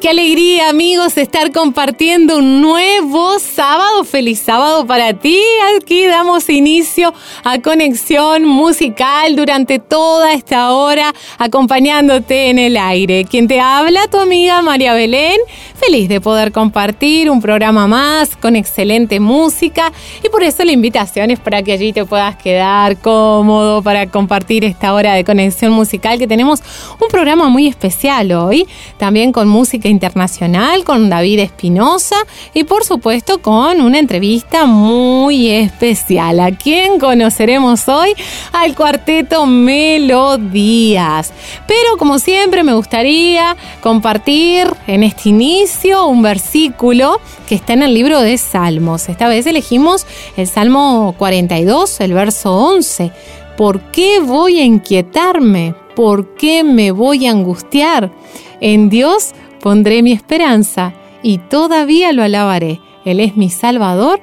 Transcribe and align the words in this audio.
Qué 0.00 0.10
alegría, 0.10 0.68
amigos, 0.68 1.16
estar 1.16 1.50
compartiendo 1.50 2.38
un 2.38 2.60
nuevo 2.60 3.40
sábado. 3.40 4.04
Feliz 4.04 4.38
sábado 4.38 4.86
para 4.86 5.12
ti. 5.12 5.42
Aquí 5.76 6.06
damos 6.06 6.48
inicio 6.48 7.12
a 7.42 7.58
conexión 7.58 8.44
musical 8.44 9.34
durante 9.34 9.80
toda 9.80 10.34
esta 10.34 10.70
hora, 10.70 11.12
acompañándote 11.38 12.48
en 12.48 12.60
el 12.60 12.76
aire. 12.76 13.24
Quien 13.24 13.48
te 13.48 13.58
habla, 13.58 14.06
tu 14.06 14.18
amiga 14.18 14.62
María 14.62 14.94
Belén. 14.94 15.40
Feliz 15.80 16.08
de 16.08 16.20
poder 16.20 16.50
compartir 16.50 17.30
un 17.30 17.40
programa 17.40 17.86
más 17.86 18.36
con 18.36 18.56
excelente 18.56 19.20
música 19.20 19.92
y 20.24 20.28
por 20.28 20.42
eso 20.42 20.64
la 20.64 20.72
invitación 20.72 21.30
es 21.30 21.38
para 21.38 21.62
que 21.62 21.72
allí 21.72 21.92
te 21.92 22.04
puedas 22.04 22.34
quedar 22.34 22.96
cómodo 22.98 23.80
para 23.80 24.10
compartir 24.10 24.64
esta 24.64 24.92
hora 24.92 25.14
de 25.14 25.22
conexión 25.22 25.72
musical 25.72 26.18
que 26.18 26.26
tenemos 26.26 26.60
un 27.00 27.06
programa 27.08 27.48
muy 27.48 27.68
especial 27.68 28.32
hoy, 28.32 28.66
también 28.96 29.30
con 29.30 29.46
música 29.46 29.88
internacional 29.88 30.82
con 30.82 31.08
David 31.08 31.38
Espinosa 31.38 32.16
y 32.54 32.64
por 32.64 32.84
supuesto 32.84 33.40
con 33.40 33.80
una 33.80 34.00
entrevista 34.00 34.66
muy 34.66 35.48
especial. 35.48 36.40
¿A 36.40 36.50
quién 36.50 36.98
conoceremos 36.98 37.88
hoy? 37.88 38.14
Al 38.52 38.74
cuarteto 38.74 39.46
Melodías. 39.46 41.32
Pero 41.68 41.96
como 41.98 42.18
siempre 42.18 42.64
me 42.64 42.74
gustaría 42.74 43.56
compartir 43.80 44.66
en 44.88 45.04
este 45.04 45.28
inicio 45.28 45.67
un 46.08 46.22
versículo 46.22 47.20
que 47.48 47.54
está 47.54 47.72
en 47.72 47.82
el 47.82 47.94
libro 47.94 48.20
de 48.20 48.38
Salmos. 48.38 49.08
Esta 49.08 49.28
vez 49.28 49.46
elegimos 49.46 50.06
el 50.36 50.46
Salmo 50.46 51.14
42, 51.18 52.00
el 52.00 52.12
verso 52.12 52.54
11. 52.54 53.12
¿Por 53.56 53.80
qué 53.90 54.20
voy 54.20 54.60
a 54.60 54.64
inquietarme? 54.64 55.74
¿Por 55.94 56.34
qué 56.34 56.64
me 56.64 56.90
voy 56.90 57.26
a 57.26 57.32
angustiar? 57.32 58.12
En 58.60 58.88
Dios 58.88 59.34
Pondré 59.60 60.02
mi 60.02 60.12
esperanza 60.12 60.94
y 61.22 61.38
todavía 61.38 62.12
lo 62.12 62.22
alabaré. 62.22 62.80
Él 63.04 63.20
es 63.20 63.36
mi 63.36 63.50
Salvador 63.50 64.20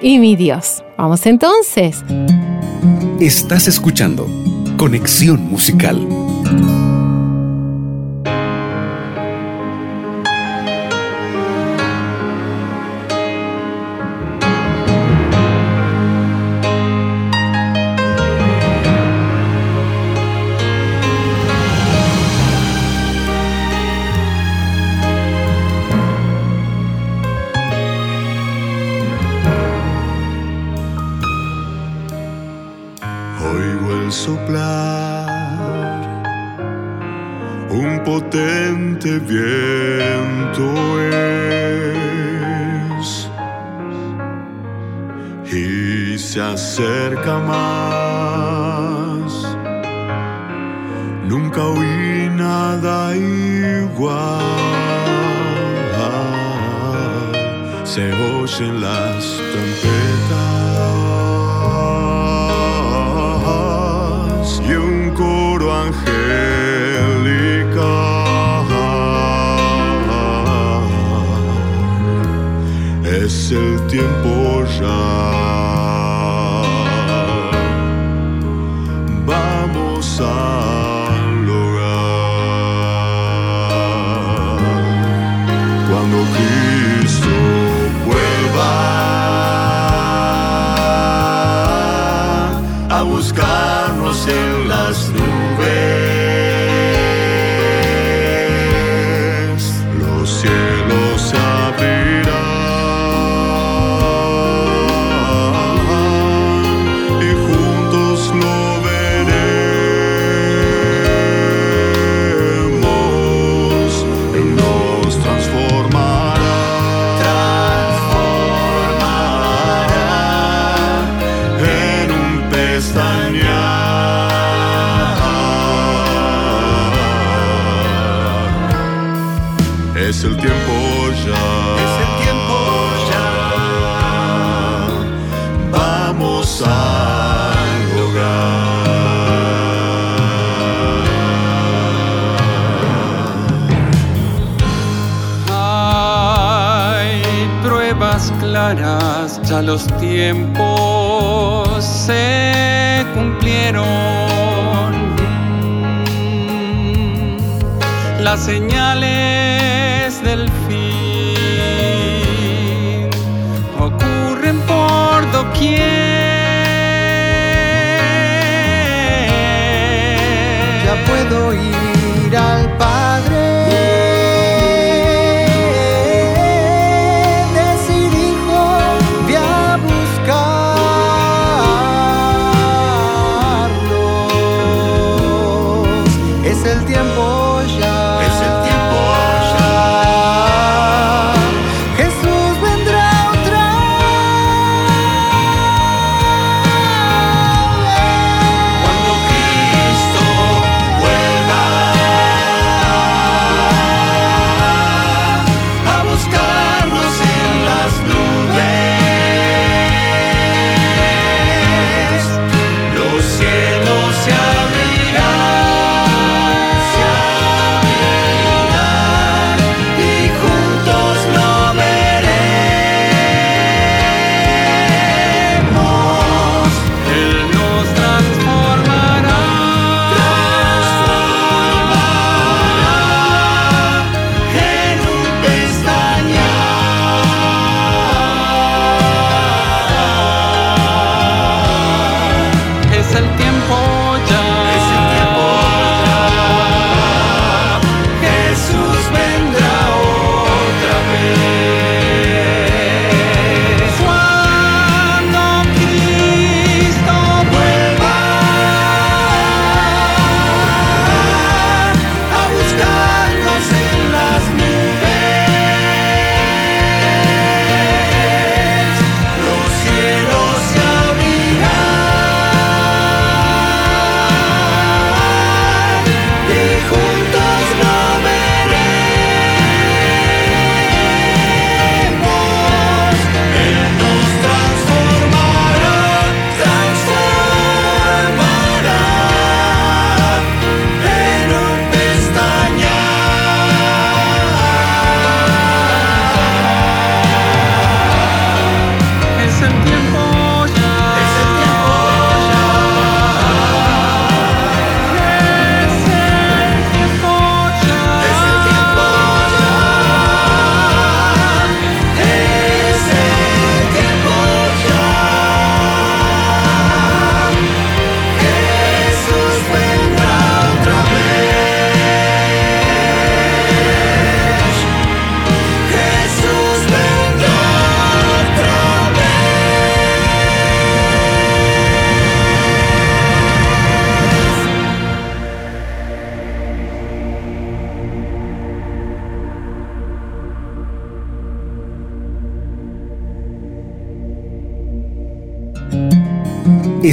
y 0.00 0.18
mi 0.18 0.36
Dios. 0.36 0.84
Vamos 0.96 1.26
entonces. 1.26 2.04
Estás 3.20 3.66
escuchando 3.66 4.26
Conexión 4.76 5.48
Musical. 5.48 6.25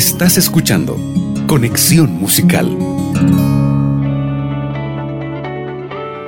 Estás 0.06 0.38
escuchando 0.38 0.98
Conexión 1.48 2.12
Musical. 2.20 2.78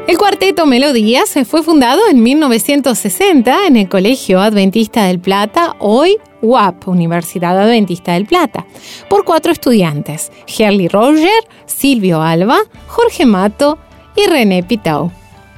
El 0.07 0.17
cuarteto 0.17 0.65
Melodías 0.65 1.35
fue 1.45 1.61
fundado 1.61 1.99
en 2.09 2.23
1960 2.23 3.67
en 3.67 3.75
el 3.75 3.89
Colegio 3.89 4.39
Adventista 4.39 5.03
del 5.03 5.19
Plata, 5.19 5.75
hoy 5.79 6.15
UAP, 6.41 6.87
Universidad 6.87 7.59
Adventista 7.59 8.13
del 8.13 8.25
Plata, 8.25 8.65
por 9.09 9.25
cuatro 9.25 9.51
estudiantes, 9.51 10.31
Herly 10.47 10.87
Roger, 10.87 11.43
Silvio 11.65 12.21
Alba, 12.21 12.59
Jorge 12.87 13.25
Mato 13.25 13.77
y 14.15 14.25
René 14.25 14.63
Pitau. 14.63 15.11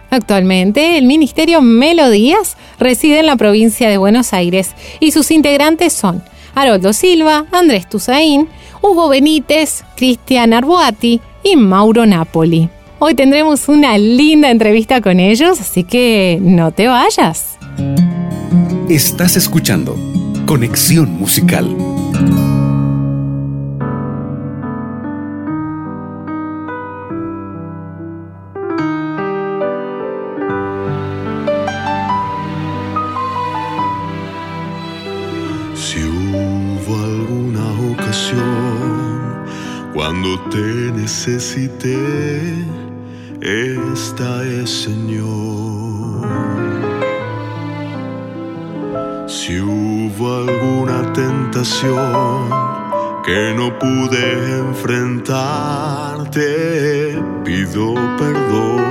Actualmente, 0.10 0.98
el 0.98 1.06
Ministerio 1.06 1.62
Melodías 1.62 2.58
reside 2.80 3.20
en 3.20 3.28
la 3.28 3.36
provincia 3.36 3.88
de 3.90 3.98
Buenos 3.98 4.34
Aires 4.34 4.72
y 5.00 5.12
sus 5.12 5.30
integrantes 5.30 5.94
son 5.94 6.24
Haroldo 6.58 6.92
Silva, 6.92 7.46
Andrés 7.52 7.88
Tusaín, 7.88 8.48
Hugo 8.82 9.10
Benítez, 9.10 9.84
Cristian 9.96 10.54
Arboati 10.54 11.22
y 11.44 11.56
Mauro 11.56 12.08
Napoli. 12.08 12.68
Hoy 12.98 13.14
tendremos 13.14 13.70
una 13.70 13.96
linda 14.00 14.50
entrevista 14.50 15.00
con 15.00 15.20
ellos, 15.20 15.62
así 15.62 15.84
que 15.84 16.40
no 16.42 16.72
te 16.72 16.88
vayas. 16.88 17.60
Estás 18.90 19.38
escuchando 19.38 19.96
Conexión 20.48 21.12
Musical. 21.20 21.97
Cuando 40.28 40.50
te 40.50 40.92
necesité, 40.92 41.98
esta 43.42 44.44
es 44.44 44.70
Señor. 44.84 46.28
Si 49.28 49.60
hubo 49.62 50.36
alguna 50.38 51.14
tentación 51.14 52.50
que 53.24 53.54
no 53.56 53.78
pude 53.80 54.60
enfrentarte, 54.60 56.44
pido 57.46 57.94
perdón. 58.18 58.84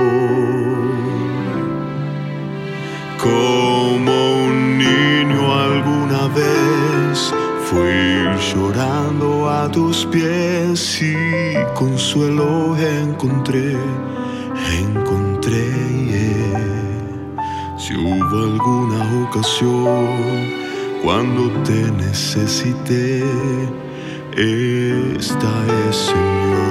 Como 3.21 4.11
un 4.45 4.77
niño 4.77 5.53
alguna 5.53 6.27
vez 6.33 7.33
fui 7.65 8.25
llorando 8.53 9.36
tus 9.71 10.05
pies 10.05 11.01
y 11.01 11.15
consuelo 11.73 12.75
encontré, 12.77 13.75
encontré. 14.79 15.71
Si 17.77 17.95
hubo 17.95 18.37
alguna 18.51 19.27
ocasión 19.27 20.51
cuando 21.03 21.49
te 21.63 21.91
necesité, 21.91 23.23
esta 24.35 25.51
es 25.89 25.95
Señor. 25.95 26.67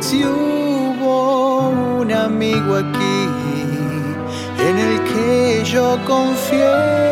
Si 0.00 0.24
hubo 0.24 1.70
un 2.00 2.12
amigo 2.12 2.76
aquí 2.76 3.28
en 4.68 4.78
el 4.78 5.00
que 5.04 5.62
yo 5.64 5.98
confié, 6.06 7.06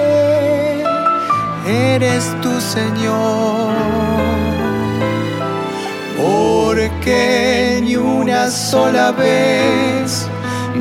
eres 1.66 2.24
tu 2.42 2.43
Señor. 2.74 3.72
Porque 6.16 7.80
ni 7.84 7.94
una 7.94 8.50
sola 8.50 9.12
vez 9.12 10.26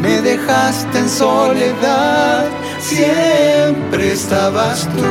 me 0.01 0.19
dejaste 0.21 0.97
en 0.97 1.09
soledad, 1.09 2.45
siempre 2.79 4.13
estabas 4.13 4.89
tú. 4.95 5.03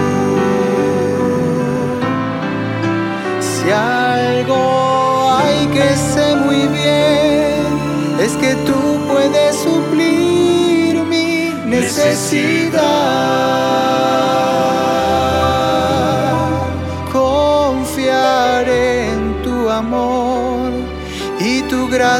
Si 3.49 3.71
algo 3.71 5.31
hay 5.37 5.67
que 5.77 5.89
sé 6.13 6.35
muy 6.35 6.67
bien, 6.67 7.63
es 8.19 8.33
que 8.43 8.57
tú 8.67 8.81
puedes 9.07 9.55
suplir 9.55 10.97
mi 11.05 11.53
necesidad. 11.65 13.52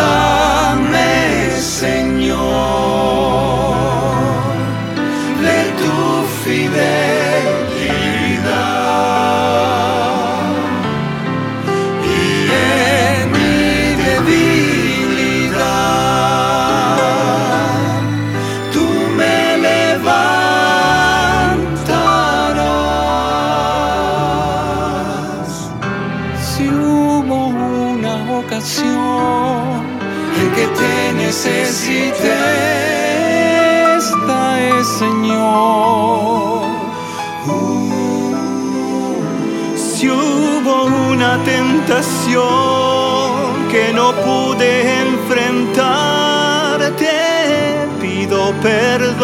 que 43.70 43.92
no 43.92 44.12
pude 44.12 45.00
enfrentar, 45.00 46.78
te 46.96 47.86
pido 48.00 48.54
perdón. 48.62 49.22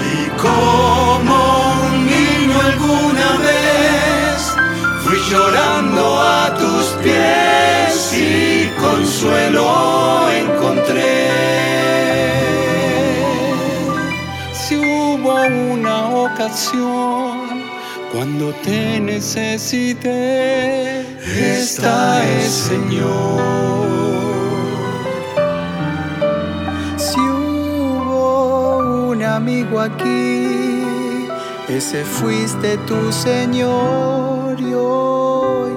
Y 0.00 0.28
como 0.40 1.36
un 1.88 2.06
niño 2.06 2.56
alguna 2.70 3.28
vez, 3.48 4.56
fui 5.04 5.18
llorando 5.30 6.02
a 6.20 6.54
tus 6.58 6.84
pies 7.02 8.12
y 8.14 8.70
consuelo 8.80 9.64
encontré. 10.30 11.30
Si 14.52 14.74
hubo 14.76 15.34
una 15.74 16.08
ocasión 16.08 17.03
cuando 18.14 18.54
te 18.62 19.00
necesité, 19.00 20.10
Esta 21.20 22.22
es 22.24 22.52
Señor. 22.70 23.40
Si 26.96 27.18
hubo 27.18 29.08
un 29.10 29.22
amigo 29.24 29.80
aquí, 29.80 31.26
ese 31.68 32.04
fuiste 32.04 32.76
tu 32.86 33.10
Señor 33.10 34.60
y 34.60 34.74
hoy 34.74 35.72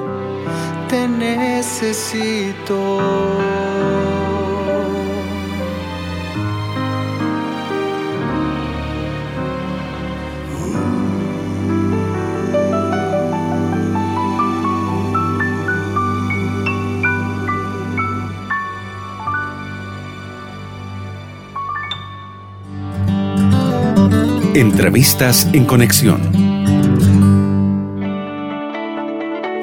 te 0.90 1.08
necesito. 1.08 2.78
Entrevistas 24.58 25.48
en 25.54 25.66
conexión. 25.66 26.20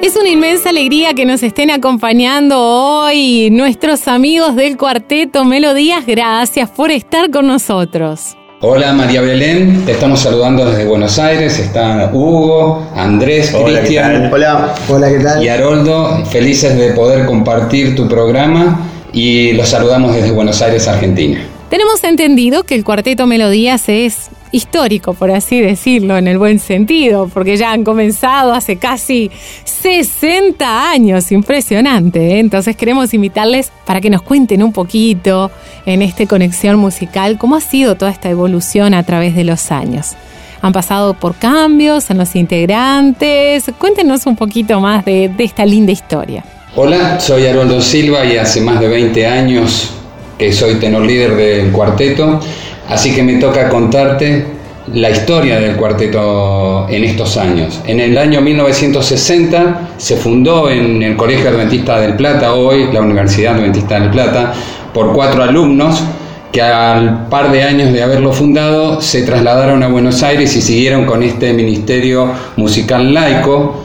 Es 0.01 0.15
una 0.15 0.29
inmensa 0.29 0.69
alegría 0.69 1.13
que 1.13 1.25
nos 1.25 1.43
estén 1.43 1.69
acompañando 1.69 2.57
hoy 2.57 3.49
nuestros 3.51 4.07
amigos 4.07 4.55
del 4.55 4.77
cuarteto 4.77 5.43
Melodías. 5.43 6.05
Gracias 6.07 6.69
por 6.69 6.91
estar 6.91 7.29
con 7.29 7.45
nosotros. 7.45 8.37
Hola 8.61 8.93
María 8.93 9.19
Belén, 9.19 9.83
te 9.85 9.91
estamos 9.91 10.21
saludando 10.21 10.63
desde 10.63 10.85
Buenos 10.85 11.19
Aires. 11.19 11.59
Están 11.59 12.15
Hugo, 12.15 12.89
Andrés, 12.95 13.53
Cristian. 13.65 14.31
Hola, 14.31 14.75
hola, 14.87 15.09
¿qué 15.09 15.19
tal? 15.19 15.43
Y 15.43 15.49
Haroldo, 15.49 16.25
felices 16.27 16.77
de 16.77 16.91
poder 16.93 17.25
compartir 17.25 17.97
tu 17.97 18.07
programa 18.07 18.79
y 19.11 19.51
los 19.51 19.67
saludamos 19.67 20.15
desde 20.15 20.31
Buenos 20.31 20.61
Aires, 20.61 20.87
Argentina. 20.87 21.45
Tenemos 21.69 22.01
entendido 22.05 22.63
que 22.63 22.75
el 22.75 22.85
cuarteto 22.85 23.27
Melodías 23.27 23.89
es 23.89 24.29
histórico, 24.55 25.13
por 25.13 25.31
así 25.31 25.59
decirlo, 25.59 26.17
en 26.17 26.27
el 26.27 26.37
buen 26.37 26.59
sentido, 26.59 27.29
porque 27.33 27.57
ya 27.57 27.71
han 27.71 27.83
comenzado 27.83 28.53
hace 28.53 28.77
casi 28.77 29.29
60 29.65 30.91
años, 30.91 31.31
impresionante. 31.33 32.35
¿eh? 32.35 32.39
Entonces 32.39 32.77
queremos 32.77 33.13
invitarles 33.13 33.71
para 33.85 33.99
que 33.99 34.09
nos 34.09 34.21
cuenten 34.21 34.63
un 34.63 34.71
poquito 34.71 35.51
en 35.85 36.01
esta 36.01 36.25
conexión 36.25 36.77
musical 36.77 37.37
cómo 37.37 37.57
ha 37.57 37.61
sido 37.61 37.95
toda 37.95 38.11
esta 38.11 38.29
evolución 38.29 38.93
a 38.93 39.03
través 39.03 39.35
de 39.35 39.43
los 39.43 39.71
años. 39.71 40.13
Han 40.61 40.71
pasado 40.71 41.13
por 41.15 41.35
cambios 41.35 42.09
en 42.09 42.17
los 42.17 42.33
integrantes. 42.35 43.65
Cuéntenos 43.77 44.25
un 44.25 44.37
poquito 44.37 44.79
más 44.79 45.03
de, 45.03 45.29
esta 45.37 45.65
linda 45.65 45.91
historia. 45.91 46.45
Hola, 46.77 47.19
soy 47.19 47.45
Haroldo 47.45 47.81
Silva 47.81 48.25
y 48.25 48.37
hace 48.37 48.61
más 48.61 48.79
de 48.79 48.87
20 48.87 49.27
años 49.27 49.91
que 50.39 50.51
soy 50.53 50.75
tenor 50.75 51.05
líder 51.05 51.35
del 51.35 51.71
cuarteto. 51.71 52.39
Así 52.89 53.13
que 53.13 53.23
me 53.23 53.35
toca 53.35 53.69
contarte 53.69 54.45
la 54.93 55.09
historia 55.09 55.59
del 55.59 55.75
cuarteto 55.75 56.87
en 56.89 57.03
estos 57.03 57.37
años. 57.37 57.81
En 57.87 57.99
el 57.99 58.17
año 58.17 58.41
1960 58.41 59.89
se 59.97 60.15
fundó 60.17 60.69
en 60.69 61.01
el 61.01 61.17
Colegio 61.17 61.49
Adventista 61.49 61.99
del 61.99 62.15
Plata, 62.15 62.53
hoy 62.53 62.91
la 62.93 63.01
Universidad 63.01 63.55
Adventista 63.55 63.99
del 63.99 64.11
Plata, 64.11 64.53
por 64.93 65.13
cuatro 65.13 65.43
alumnos 65.43 66.03
que 66.51 66.61
al 66.61 67.27
par 67.27 67.51
de 67.51 67.63
años 67.63 67.91
de 67.91 68.01
haberlo 68.03 68.31
fundado 68.31 69.01
se 69.01 69.23
trasladaron 69.23 69.83
a 69.83 69.87
Buenos 69.87 70.23
Aires 70.23 70.55
y 70.55 70.61
siguieron 70.61 71.05
con 71.05 71.23
este 71.23 71.51
ministerio 71.51 72.31
musical 72.55 73.13
laico, 73.13 73.83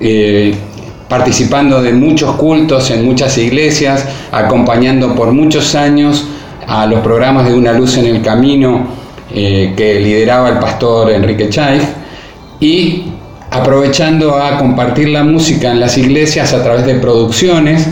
eh, 0.00 0.54
participando 1.08 1.82
de 1.82 1.92
muchos 1.92 2.34
cultos 2.36 2.90
en 2.90 3.04
muchas 3.04 3.36
iglesias, 3.38 4.06
acompañando 4.32 5.14
por 5.14 5.32
muchos 5.32 5.74
años 5.74 6.26
a 6.66 6.86
los 6.86 7.00
programas 7.00 7.46
de 7.46 7.54
Una 7.54 7.72
Luz 7.72 7.96
en 7.98 8.06
el 8.06 8.22
Camino 8.22 8.86
eh, 9.32 9.74
que 9.76 10.00
lideraba 10.00 10.48
el 10.48 10.58
pastor 10.58 11.10
Enrique 11.10 11.48
Chay 11.48 11.80
y 12.58 13.04
aprovechando 13.50 14.36
a 14.36 14.58
compartir 14.58 15.08
la 15.08 15.22
música 15.22 15.70
en 15.70 15.80
las 15.80 15.96
iglesias 15.98 16.52
a 16.52 16.62
través 16.62 16.84
de 16.84 16.94
producciones, 16.96 17.86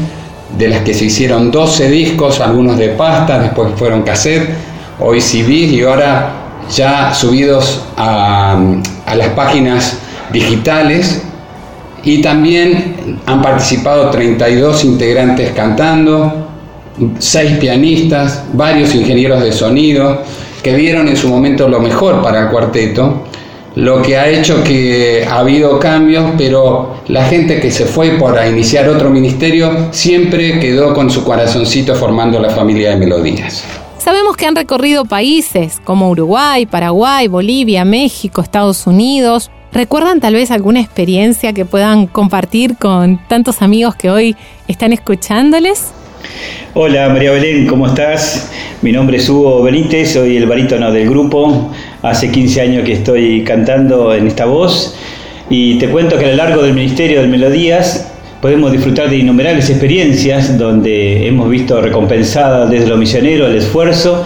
de 0.56 0.68
las 0.68 0.82
que 0.82 0.94
se 0.94 1.04
hicieron 1.04 1.50
12 1.50 1.88
discos, 1.90 2.40
algunos 2.40 2.76
de 2.76 2.88
pasta, 2.90 3.38
después 3.38 3.72
fueron 3.76 4.02
cassette, 4.02 4.50
hoy 4.98 5.20
CDs 5.20 5.72
y 5.72 5.82
ahora 5.82 6.32
ya 6.74 7.14
subidos 7.14 7.84
a, 7.96 8.60
a 9.06 9.14
las 9.14 9.28
páginas 9.28 9.98
digitales. 10.32 11.22
Y 12.04 12.22
también 12.22 13.20
han 13.26 13.42
participado 13.42 14.10
32 14.10 14.84
integrantes 14.84 15.52
cantando, 15.52 16.47
seis 17.18 17.52
pianistas, 17.58 18.44
varios 18.52 18.94
ingenieros 18.94 19.42
de 19.42 19.52
sonido, 19.52 20.22
que 20.62 20.74
dieron 20.74 21.08
en 21.08 21.16
su 21.16 21.28
momento 21.28 21.68
lo 21.68 21.80
mejor 21.80 22.22
para 22.22 22.42
el 22.42 22.48
cuarteto, 22.48 23.24
lo 23.74 24.02
que 24.02 24.16
ha 24.16 24.28
hecho 24.28 24.64
que 24.64 25.24
ha 25.28 25.38
habido 25.38 25.78
cambios, 25.78 26.32
pero 26.36 26.96
la 27.06 27.24
gente 27.26 27.60
que 27.60 27.70
se 27.70 27.86
fue 27.86 28.10
para 28.18 28.48
iniciar 28.48 28.88
otro 28.88 29.10
ministerio 29.10 29.88
siempre 29.92 30.58
quedó 30.58 30.92
con 30.94 31.10
su 31.10 31.22
corazoncito 31.22 31.94
formando 31.94 32.40
la 32.40 32.50
familia 32.50 32.90
de 32.90 32.96
melodías. 32.96 33.64
Sabemos 33.98 34.36
que 34.36 34.46
han 34.46 34.56
recorrido 34.56 35.04
países 35.04 35.80
como 35.84 36.10
Uruguay, 36.10 36.66
Paraguay, 36.66 37.28
Bolivia, 37.28 37.84
México, 37.84 38.40
Estados 38.40 38.86
Unidos. 38.86 39.50
¿Recuerdan 39.70 40.18
tal 40.18 40.34
vez 40.34 40.50
alguna 40.50 40.80
experiencia 40.80 41.52
que 41.52 41.64
puedan 41.64 42.06
compartir 42.06 42.76
con 42.78 43.20
tantos 43.28 43.60
amigos 43.60 43.94
que 43.96 44.10
hoy 44.10 44.34
están 44.66 44.92
escuchándoles? 44.92 45.92
Hola 46.74 47.08
María 47.08 47.32
Belén, 47.32 47.66
¿cómo 47.66 47.86
estás? 47.86 48.50
Mi 48.82 48.92
nombre 48.92 49.16
es 49.16 49.28
Hugo 49.28 49.62
Benítez, 49.62 50.12
soy 50.12 50.36
el 50.36 50.46
barítono 50.46 50.92
del 50.92 51.08
grupo. 51.08 51.72
Hace 52.02 52.30
15 52.30 52.60
años 52.60 52.84
que 52.84 52.92
estoy 52.92 53.42
cantando 53.42 54.14
en 54.14 54.26
esta 54.28 54.44
voz 54.44 54.96
y 55.50 55.78
te 55.78 55.88
cuento 55.88 56.18
que 56.18 56.26
a 56.26 56.28
lo 56.28 56.36
largo 56.36 56.62
del 56.62 56.74
Ministerio 56.74 57.20
de 57.20 57.26
Melodías 57.26 58.12
podemos 58.40 58.70
disfrutar 58.70 59.10
de 59.10 59.16
innumerables 59.16 59.68
experiencias 59.70 60.56
donde 60.56 61.26
hemos 61.26 61.50
visto 61.50 61.80
recompensada 61.80 62.66
desde 62.66 62.86
lo 62.86 62.96
misionero 62.96 63.48
el 63.48 63.56
esfuerzo 63.56 64.24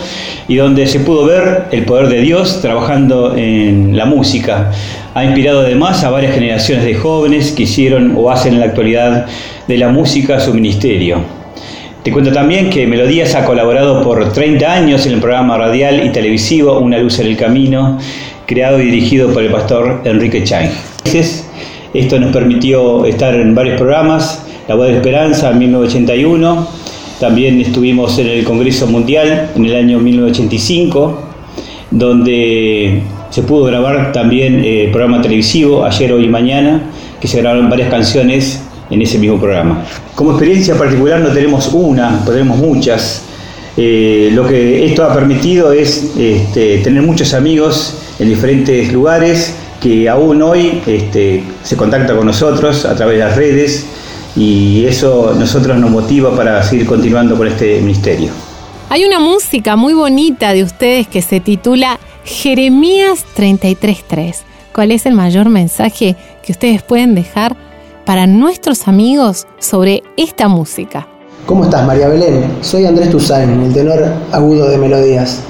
y 0.49 0.57
donde 0.57 0.87
se 0.87 1.01
pudo 1.01 1.25
ver 1.25 1.65
el 1.71 1.85
poder 1.85 2.09
de 2.09 2.21
Dios 2.21 2.61
trabajando 2.61 3.35
en 3.37 3.97
la 3.97 4.05
música. 4.05 4.71
Ha 5.15 5.25
inspirado 5.25 5.61
además 5.61 6.05
a 6.05 6.11
varias 6.11 6.35
generaciones 6.35 6.85
de 6.85 6.95
jóvenes 6.95 7.53
que 7.53 7.63
hicieron 7.63 8.15
o 8.17 8.31
hacen 8.31 8.55
en 8.55 8.61
la 8.61 8.67
actualidad 8.67 9.27
de 9.67 9.79
la 9.79 9.89
música 9.89 10.41
su 10.41 10.53
ministerio. 10.53 11.42
Te 12.03 12.11
cuento 12.11 12.33
también 12.33 12.69
que 12.69 12.85
Melodías 12.85 13.37
ha 13.37 13.45
colaborado 13.45 14.03
por 14.03 14.33
30 14.33 14.73
años 14.73 15.07
en 15.07 15.13
el 15.13 15.21
programa 15.21 15.57
radial 15.57 16.05
y 16.05 16.11
televisivo 16.11 16.81
Una 16.81 16.99
luz 16.99 17.21
en 17.21 17.29
el 17.29 17.37
camino, 17.37 17.97
creado 18.45 18.81
y 18.81 18.87
dirigido 18.87 19.33
por 19.33 19.45
el 19.45 19.53
pastor 19.53 20.01
Enrique 20.05 20.43
Chay. 20.43 20.69
Esto 21.95 22.19
nos 22.19 22.33
permitió 22.33 23.05
estar 23.05 23.37
en 23.37 23.55
varios 23.55 23.77
programas, 23.77 24.45
La 24.67 24.75
Voz 24.75 24.89
de 24.89 24.95
Esperanza 24.95 25.51
en 25.51 25.61
1981, 25.61 26.67
también 27.21 27.61
estuvimos 27.61 28.19
en 28.19 28.27
el 28.27 28.43
Congreso 28.43 28.89
Mundial 28.89 29.51
en 29.55 29.65
el 29.65 29.77
año 29.77 30.01
1985, 30.01 31.23
donde 31.93 33.03
se 33.31 33.43
pudo 33.43 33.67
grabar 33.67 34.11
también 34.11 34.57
el 34.57 34.65
eh, 34.65 34.89
programa 34.91 35.23
televisivo 35.23 35.85
Ayer, 35.85 36.13
Hoy 36.13 36.25
y 36.25 36.29
Mañana, 36.29 36.83
que 37.21 37.29
se 37.29 37.41
grabaron 37.41 37.71
varias 37.71 37.91
canciones 37.91 38.61
en 38.93 39.03
ese 39.03 39.19
mismo 39.19 39.39
programa. 39.39 39.85
Como 40.15 40.33
experiencia 40.33 40.77
particular 40.77 41.21
no 41.21 41.31
tenemos 41.31 41.69
una, 41.73 42.23
tenemos 42.25 42.59
muchas. 42.59 43.23
Eh, 43.77 44.31
lo 44.35 44.47
que 44.47 44.85
esto 44.85 45.03
ha 45.03 45.15
permitido 45.15 45.73
es 45.73 46.13
este, 46.19 46.79
tener 46.79 47.03
muchos 47.03 47.33
amigos 47.33 47.97
en 48.19 48.29
diferentes 48.29 48.93
lugares 48.93 49.55
que 49.81 50.09
aún 50.09 50.43
hoy 50.43 50.83
este, 50.87 51.43
se 51.63 51.77
contactan 51.77 52.17
con 52.17 52.27
nosotros 52.27 52.85
a 52.85 52.95
través 52.95 53.19
de 53.19 53.25
las 53.25 53.37
redes 53.37 53.87
y 54.37 54.85
eso 54.85 55.35
nosotros 55.39 55.79
nos 55.79 55.91
motiva 55.91 56.37
para 56.37 56.63
seguir 56.63 56.87
continuando 56.87 57.37
con 57.37 57.49
este 57.49 57.81
ministerio. 57.81 58.31
Hay 58.91 59.05
una 59.05 59.21
música 59.21 59.75
muy 59.75 59.95
bonita 59.95 60.53
de 60.53 60.63
ustedes 60.63 61.09
que 61.09 61.23
se 61.23 61.41
titula 61.41 61.99
Jeremías 62.25 63.25
33.3. 63.37 64.37
¿Cuál 64.75 64.93
es 64.93 65.07
el 65.07 65.15
mayor 65.15 65.49
mensaje 65.49 66.15
que 66.45 66.53
ustedes 66.53 66.83
pueden 66.83 67.15
dejar 67.15 67.57
para 68.05 68.27
nuestros 68.27 68.89
amigos 68.89 69.47
sobre 69.59 70.03
esta 70.17 70.49
música. 70.49 71.07
¿Cómo 71.47 71.65
estás, 71.65 71.87
María 71.87 72.09
Belén? 72.09 72.45
Soy 72.61 72.87
Andrés 72.87 73.11
Tusain, 73.11 73.63
el 73.63 73.73
tenor 73.73 74.05
agudo 74.31 74.69
de 74.69 74.79
Melodías. 74.79 75.41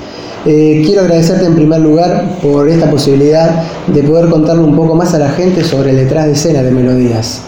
Eh, 0.44 0.82
quiero 0.84 1.02
agradecerte 1.02 1.46
en 1.46 1.54
primer 1.54 1.80
lugar 1.80 2.38
por 2.42 2.68
esta 2.68 2.90
posibilidad 2.90 3.62
de 3.86 4.02
poder 4.02 4.28
contarle 4.28 4.64
un 4.64 4.74
poco 4.74 4.94
más 4.94 5.14
a 5.14 5.18
la 5.18 5.30
gente 5.30 5.62
sobre 5.62 5.90
el 5.90 5.96
detrás 5.96 6.26
de 6.26 6.32
escena 6.32 6.62
de 6.62 6.70
Melodías. 6.70 7.42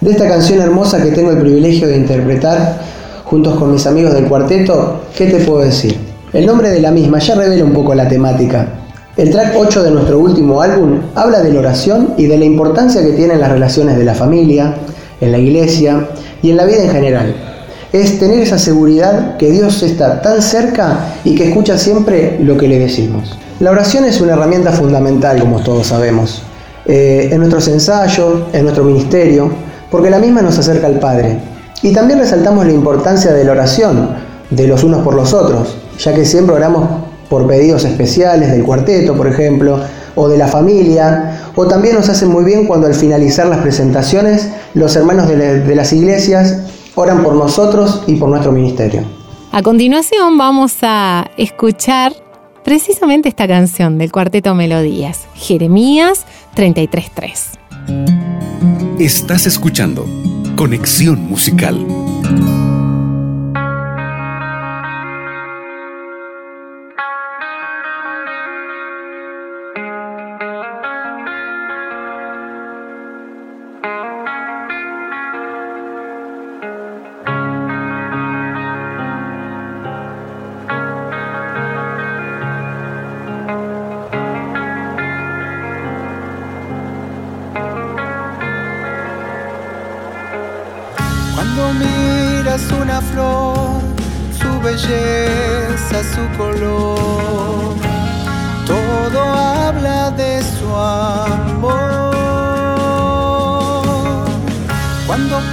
De 0.00 0.10
esta 0.10 0.28
canción 0.28 0.60
hermosa 0.60 1.02
que 1.02 1.10
tengo 1.12 1.30
el 1.30 1.38
privilegio 1.38 1.88
de 1.88 1.96
interpretar 1.96 2.80
juntos 3.24 3.58
con 3.58 3.72
mis 3.72 3.86
amigos 3.86 4.12
del 4.14 4.26
cuarteto, 4.26 5.02
¿qué 5.16 5.26
te 5.26 5.38
puedo 5.38 5.60
decir? 5.60 5.98
El 6.32 6.44
nombre 6.44 6.70
de 6.70 6.80
la 6.80 6.90
misma 6.90 7.18
ya 7.18 7.34
revela 7.34 7.64
un 7.64 7.72
poco 7.72 7.94
la 7.94 8.08
temática, 8.08 8.68
el 9.18 9.30
track 9.30 9.54
8 9.56 9.82
de 9.82 9.90
nuestro 9.90 10.20
último 10.20 10.62
álbum 10.62 11.00
habla 11.16 11.42
de 11.42 11.52
la 11.52 11.58
oración 11.58 12.14
y 12.16 12.26
de 12.26 12.38
la 12.38 12.44
importancia 12.44 13.02
que 13.02 13.14
tienen 13.14 13.40
las 13.40 13.50
relaciones 13.50 13.98
de 13.98 14.04
la 14.04 14.14
familia, 14.14 14.76
en 15.20 15.32
la 15.32 15.38
iglesia 15.38 16.08
y 16.40 16.50
en 16.50 16.56
la 16.56 16.64
vida 16.64 16.84
en 16.84 16.90
general. 16.90 17.34
Es 17.92 18.20
tener 18.20 18.38
esa 18.38 18.58
seguridad 18.58 19.36
que 19.36 19.50
Dios 19.50 19.82
está 19.82 20.22
tan 20.22 20.40
cerca 20.40 21.16
y 21.24 21.34
que 21.34 21.48
escucha 21.48 21.76
siempre 21.76 22.38
lo 22.40 22.56
que 22.56 22.68
le 22.68 22.78
decimos. 22.78 23.36
La 23.58 23.72
oración 23.72 24.04
es 24.04 24.20
una 24.20 24.34
herramienta 24.34 24.70
fundamental, 24.70 25.40
como 25.40 25.58
todos 25.64 25.88
sabemos, 25.88 26.44
eh, 26.86 27.30
en 27.32 27.38
nuestros 27.38 27.66
ensayos, 27.66 28.42
en 28.52 28.62
nuestro 28.62 28.84
ministerio, 28.84 29.50
porque 29.90 30.10
la 30.10 30.20
misma 30.20 30.42
nos 30.42 30.60
acerca 30.60 30.86
al 30.86 31.00
Padre. 31.00 31.40
Y 31.82 31.92
también 31.92 32.20
resaltamos 32.20 32.64
la 32.64 32.72
importancia 32.72 33.32
de 33.32 33.42
la 33.42 33.50
oración, 33.50 34.10
de 34.48 34.68
los 34.68 34.84
unos 34.84 35.02
por 35.02 35.14
los 35.14 35.34
otros, 35.34 35.76
ya 35.98 36.14
que 36.14 36.24
siempre 36.24 36.54
oramos 36.54 37.07
por 37.28 37.46
pedidos 37.46 37.84
especiales 37.84 38.50
del 38.50 38.64
cuarteto, 38.64 39.16
por 39.16 39.26
ejemplo, 39.26 39.80
o 40.14 40.28
de 40.28 40.38
la 40.38 40.48
familia, 40.48 41.50
o 41.54 41.66
también 41.66 41.94
nos 41.94 42.08
hacen 42.08 42.30
muy 42.30 42.44
bien 42.44 42.66
cuando 42.66 42.86
al 42.86 42.94
finalizar 42.94 43.46
las 43.46 43.60
presentaciones 43.60 44.48
los 44.74 44.96
hermanos 44.96 45.28
de, 45.28 45.74
las 45.74 45.92
iglesias 45.92 46.58
oran 46.94 47.22
por 47.22 47.34
nosotros 47.34 48.02
y 48.06 48.16
por 48.16 48.28
nuestro 48.28 48.52
ministerio. 48.52 49.02
A 49.52 49.62
continuación 49.62 50.36
vamos 50.36 50.76
a 50.82 51.30
escuchar 51.36 52.12
precisamente 52.64 53.28
esta 53.28 53.46
canción 53.46 53.98
del 53.98 54.12
cuarteto 54.12 54.54
Melodías, 54.54 55.26
Jeremías 55.34 56.26
33.3. 56.56 58.98
Estás 58.98 59.46
escuchando 59.46 60.04
Conexión 60.56 61.28
Musical. 61.28 61.86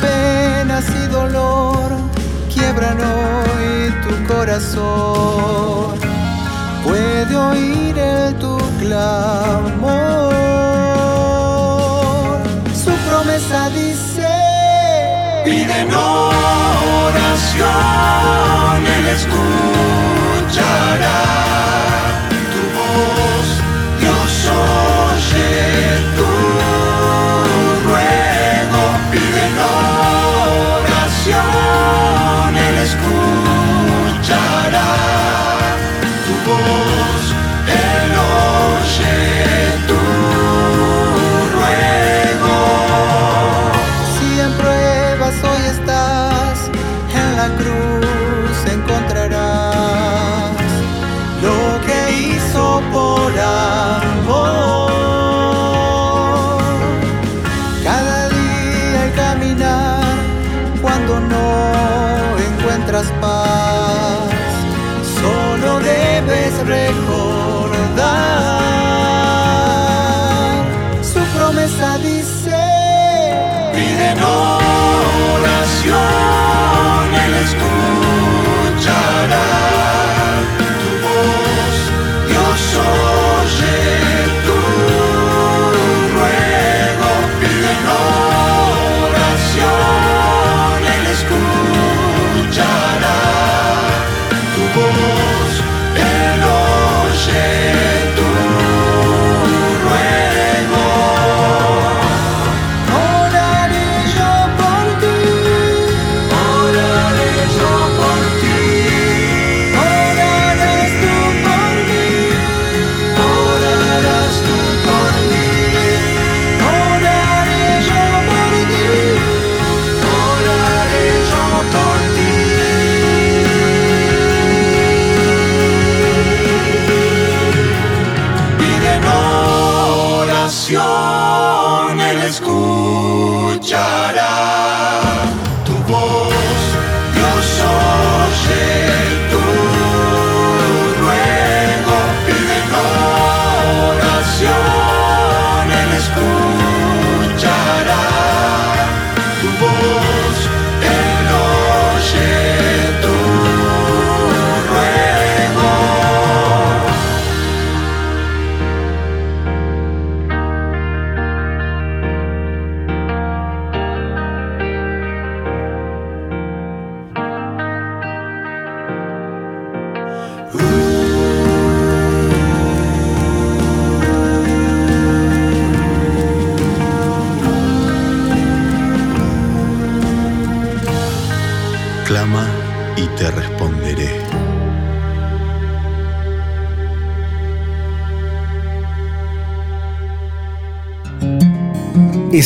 Penas 0.02 0.86
y 0.90 1.08
dolor 1.08 1.92
quiebran 2.54 2.98
hoy 3.00 3.94
tu 4.04 4.14
corazón, 4.34 6.00
puede 6.84 7.36
oír 7.36 7.98
el 7.98 8.36
tu 8.36 8.58
clamor. 8.80 10.34
Su 12.74 12.92
promesa 13.10 13.70
dice, 13.70 14.28
piden 15.44 15.94
oración, 15.94 17.66
Él 18.98 19.08
escuchará 19.18 20.56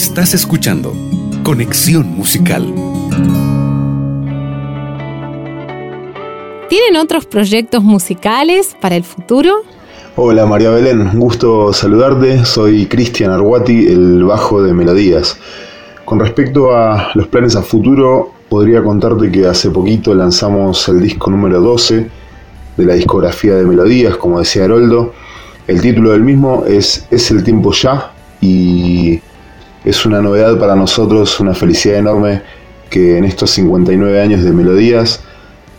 Estás 0.02 0.34
escuchando 0.34 0.94
Conexión 1.44 2.08
Musical. 2.16 2.74
¿Tienen 6.70 6.96
otros 6.96 7.26
proyectos 7.26 7.84
musicales 7.84 8.78
para 8.80 8.96
el 8.96 9.04
futuro? 9.04 9.56
Hola 10.16 10.46
María 10.46 10.70
Belén, 10.70 11.02
un 11.02 11.20
gusto 11.20 11.74
saludarte. 11.74 12.46
Soy 12.46 12.86
Cristian 12.86 13.32
Arguati, 13.32 13.88
el 13.88 14.24
bajo 14.24 14.64
de 14.64 14.74
Melodías. 14.74 15.38
Con 16.06 16.22
respecto 16.22 16.74
a 16.74 17.12
los 17.14 17.28
planes 17.28 17.58
a 17.58 17.62
futuro, 17.62 18.32
podría 18.48 18.82
contarte 18.82 19.30
que 19.30 19.48
hace 19.48 19.70
poquito 19.70 20.16
lanzamos 20.16 20.88
el 20.88 21.02
disco 21.02 21.30
número 21.30 21.60
12 21.60 22.10
de 22.78 22.86
la 22.86 22.94
discografía 22.94 23.56
de 23.56 23.66
Melodías, 23.66 24.16
como 24.16 24.40
decía 24.40 24.64
Haroldo. 24.64 25.14
El 25.68 25.82
título 25.82 26.12
del 26.12 26.24
mismo 26.24 26.64
es 26.66 27.06
Es 27.12 27.32
el 27.32 27.44
tiempo 27.44 27.74
ya 27.74 28.14
y 28.40 29.20
es 29.90 30.06
una 30.06 30.22
novedad 30.22 30.58
para 30.58 30.76
nosotros, 30.76 31.40
una 31.40 31.54
felicidad 31.54 31.98
enorme 31.98 32.42
que 32.90 33.18
en 33.18 33.26
estos 33.26 33.52
59 33.52 34.22
años 34.22 34.44
de 34.44 34.52
Melodías, 34.52 35.22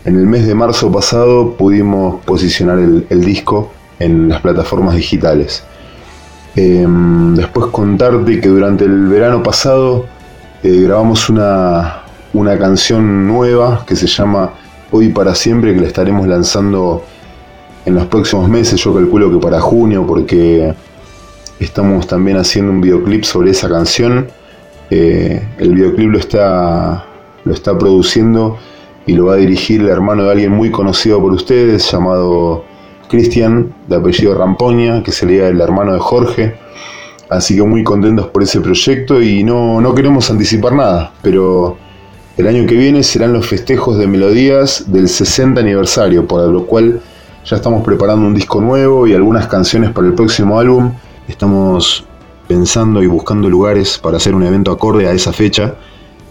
en 0.05 0.16
el 0.16 0.27
mes 0.27 0.46
de 0.46 0.55
marzo 0.55 0.90
pasado 0.90 1.55
pudimos 1.57 2.25
posicionar 2.25 2.79
el, 2.79 3.25
disco 3.25 3.73
en 3.99 4.29
las 4.29 4.40
plataformas 4.40 4.96
digitales. 4.96 5.62
Eh, 6.57 6.87
después 7.35 7.66
contarte 7.66 8.40
que 8.40 8.49
durante 8.49 8.85
el 8.85 9.07
verano 9.07 9.42
pasado 9.42 10.07
eh, 10.62 10.81
grabamos 10.83 11.29
una, 11.29 12.03
una 12.33 12.59
canción 12.59 13.29
nueva 13.29 13.85
que 13.87 13.94
se 13.94 14.07
llama 14.07 14.51
Hoy 14.90 15.11
para 15.11 15.37
siempre, 15.37 15.73
que 15.73 15.81
la 15.81 15.87
estaremos 15.87 16.27
lanzando 16.27 17.05
en 17.85 17.94
los 17.94 18.07
próximos 18.07 18.49
meses, 18.49 18.81
yo 18.81 18.92
calculo 18.92 19.31
que 19.31 19.38
para 19.38 19.61
junio, 19.61 20.05
porque 20.07 20.75
estamos 21.64 22.07
también 22.07 22.37
haciendo 22.37 22.73
un 22.73 22.81
videoclip 22.81 23.25
sobre 23.25 23.51
esa 23.51 23.68
canción. 23.68 24.29
Eh, 24.90 25.42
el 25.59 25.75
videoclip 25.75 26.11
lo 26.11 26.18
está, 26.18 27.07
lo 27.44 27.55
está 27.55 27.79
produciendo 27.79 28.59
y 29.07 29.12
lo 29.12 29.27
va 29.27 29.35
a 29.35 29.37
dirigir 29.37 29.81
el 29.81 29.88
hermano 29.88 30.25
de 30.25 30.33
alguien 30.33 30.53
muy 30.53 30.70
conocido 30.70 31.20
por 31.20 31.33
ustedes, 31.33 31.90
llamado 31.90 32.64
Cristian, 33.09 33.75
de 33.88 33.96
apellido 33.96 34.35
Rampoña, 34.35 35.03
que 35.03 35.12
sería 35.12 35.49
el 35.49 35.61
hermano 35.61 35.92
de 35.92 35.99
Jorge. 35.99 36.55
Así 37.29 37.55
que 37.57 37.62
muy 37.62 37.85
contentos 37.85 38.27
por 38.29 38.42
ese 38.42 38.61
proyecto 38.61 39.23
y 39.23 39.44
no, 39.44 39.81
no 39.81 39.94
queremos 39.94 40.31
anticipar 40.31 40.75
nada, 40.75 41.12
pero 41.23 41.77
el 42.37 42.46
año 42.46 42.66
que 42.66 42.75
viene 42.75 43.03
serán 43.03 43.33
los 43.33 43.46
festejos 43.46 43.99
de 43.99 44.07
melodías 44.07 44.85
del 44.90 45.09
60 45.09 45.61
aniversario, 45.61 46.27
por 46.27 46.49
lo 46.49 46.66
cual 46.66 47.01
ya 47.44 47.57
estamos 47.57 47.85
preparando 47.85 48.27
un 48.27 48.35
disco 48.35 48.61
nuevo 48.61 49.07
y 49.07 49.14
algunas 49.14 49.46
canciones 49.46 49.90
para 49.90 50.07
el 50.07 50.14
próximo 50.14 50.59
álbum. 50.59 50.92
Estamos 51.31 52.05
pensando 52.49 53.03
y 53.03 53.07
buscando 53.07 53.49
lugares 53.49 53.99
para 53.99 54.16
hacer 54.16 54.35
un 54.35 54.43
evento 54.43 54.73
acorde 54.73 55.07
a 55.07 55.12
esa 55.12 55.33
fecha 55.33 55.77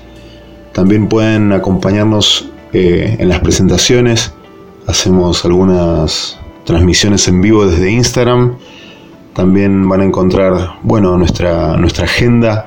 También 0.76 1.08
pueden 1.08 1.54
acompañarnos 1.54 2.50
eh, 2.74 3.16
en 3.18 3.30
las 3.30 3.40
presentaciones. 3.40 4.34
Hacemos 4.86 5.42
algunas 5.46 6.38
transmisiones 6.66 7.26
en 7.28 7.40
vivo 7.40 7.66
desde 7.66 7.90
Instagram. 7.90 8.58
También 9.32 9.88
van 9.88 10.02
a 10.02 10.04
encontrar, 10.04 10.74
bueno, 10.82 11.16
nuestra, 11.16 11.78
nuestra 11.78 12.04
agenda 12.04 12.66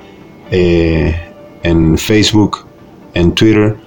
eh, 0.50 1.22
en 1.62 2.00
Facebook, 2.00 2.66
en 3.14 3.34
Twitter 3.34 3.78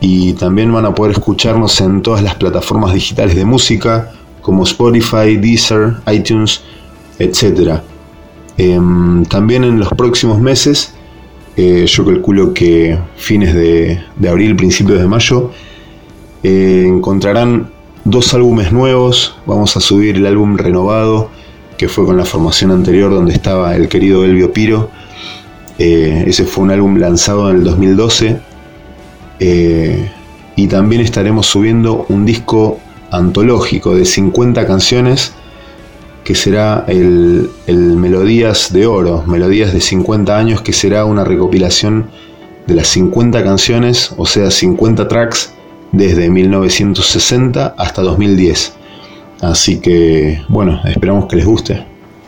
y 0.00 0.32
también 0.32 0.72
van 0.72 0.86
a 0.86 0.94
poder 0.94 1.12
escucharnos 1.12 1.82
en 1.82 2.00
todas 2.00 2.22
las 2.22 2.36
plataformas 2.36 2.94
digitales 2.94 3.36
de 3.36 3.44
música 3.44 4.10
como 4.40 4.64
Spotify, 4.64 5.36
Deezer, 5.36 5.96
iTunes, 6.10 6.62
etc. 7.18 7.80
Em, 8.56 9.22
también 9.26 9.64
en 9.64 9.78
los 9.78 9.90
próximos 9.90 10.40
meses, 10.40 10.94
eh, 11.56 11.86
yo 11.86 12.04
calculo 12.04 12.54
que 12.54 12.98
fines 13.16 13.54
de, 13.54 14.00
de 14.16 14.28
abril, 14.28 14.56
principios 14.56 15.00
de 15.00 15.06
mayo, 15.06 15.50
eh, 16.42 16.84
encontrarán 16.86 17.70
dos 18.04 18.32
álbumes 18.34 18.72
nuevos. 18.72 19.36
Vamos 19.46 19.76
a 19.76 19.80
subir 19.80 20.16
el 20.16 20.26
álbum 20.26 20.56
renovado, 20.56 21.30
que 21.76 21.88
fue 21.88 22.04
con 22.06 22.16
la 22.16 22.24
formación 22.24 22.70
anterior 22.70 23.10
donde 23.10 23.32
estaba 23.32 23.76
el 23.76 23.88
querido 23.88 24.24
Elvio 24.24 24.52
Piro. 24.52 24.90
Eh, 25.78 26.24
ese 26.26 26.44
fue 26.44 26.64
un 26.64 26.70
álbum 26.70 26.96
lanzado 26.98 27.48
en 27.50 27.56
el 27.56 27.64
2012 27.64 28.38
eh, 29.38 30.10
y 30.54 30.66
también 30.66 31.00
estaremos 31.00 31.46
subiendo 31.46 32.04
un 32.10 32.26
disco 32.26 32.78
antológico 33.10 33.94
de 33.94 34.04
50 34.04 34.66
canciones 34.66 35.32
que 36.24 36.34
será 36.34 36.84
el, 36.86 37.50
el, 37.66 37.96
Melodías 37.96 38.72
de 38.72 38.86
Oro, 38.86 39.24
Melodías 39.26 39.72
de 39.72 39.80
50 39.80 40.36
años, 40.36 40.62
que 40.62 40.72
será 40.72 41.04
una 41.04 41.24
recopilación 41.24 42.10
de 42.66 42.74
las 42.74 42.88
50 42.88 43.42
canciones, 43.42 44.12
o 44.16 44.26
sea, 44.26 44.50
50 44.50 45.08
tracks 45.08 45.52
desde 45.92 46.30
1960 46.30 47.74
hasta 47.76 48.02
2010. 48.02 48.74
Así 49.40 49.80
que, 49.80 50.42
bueno, 50.48 50.80
esperamos 50.84 51.26
que 51.26 51.36
les 51.36 51.46
guste. 51.46 51.84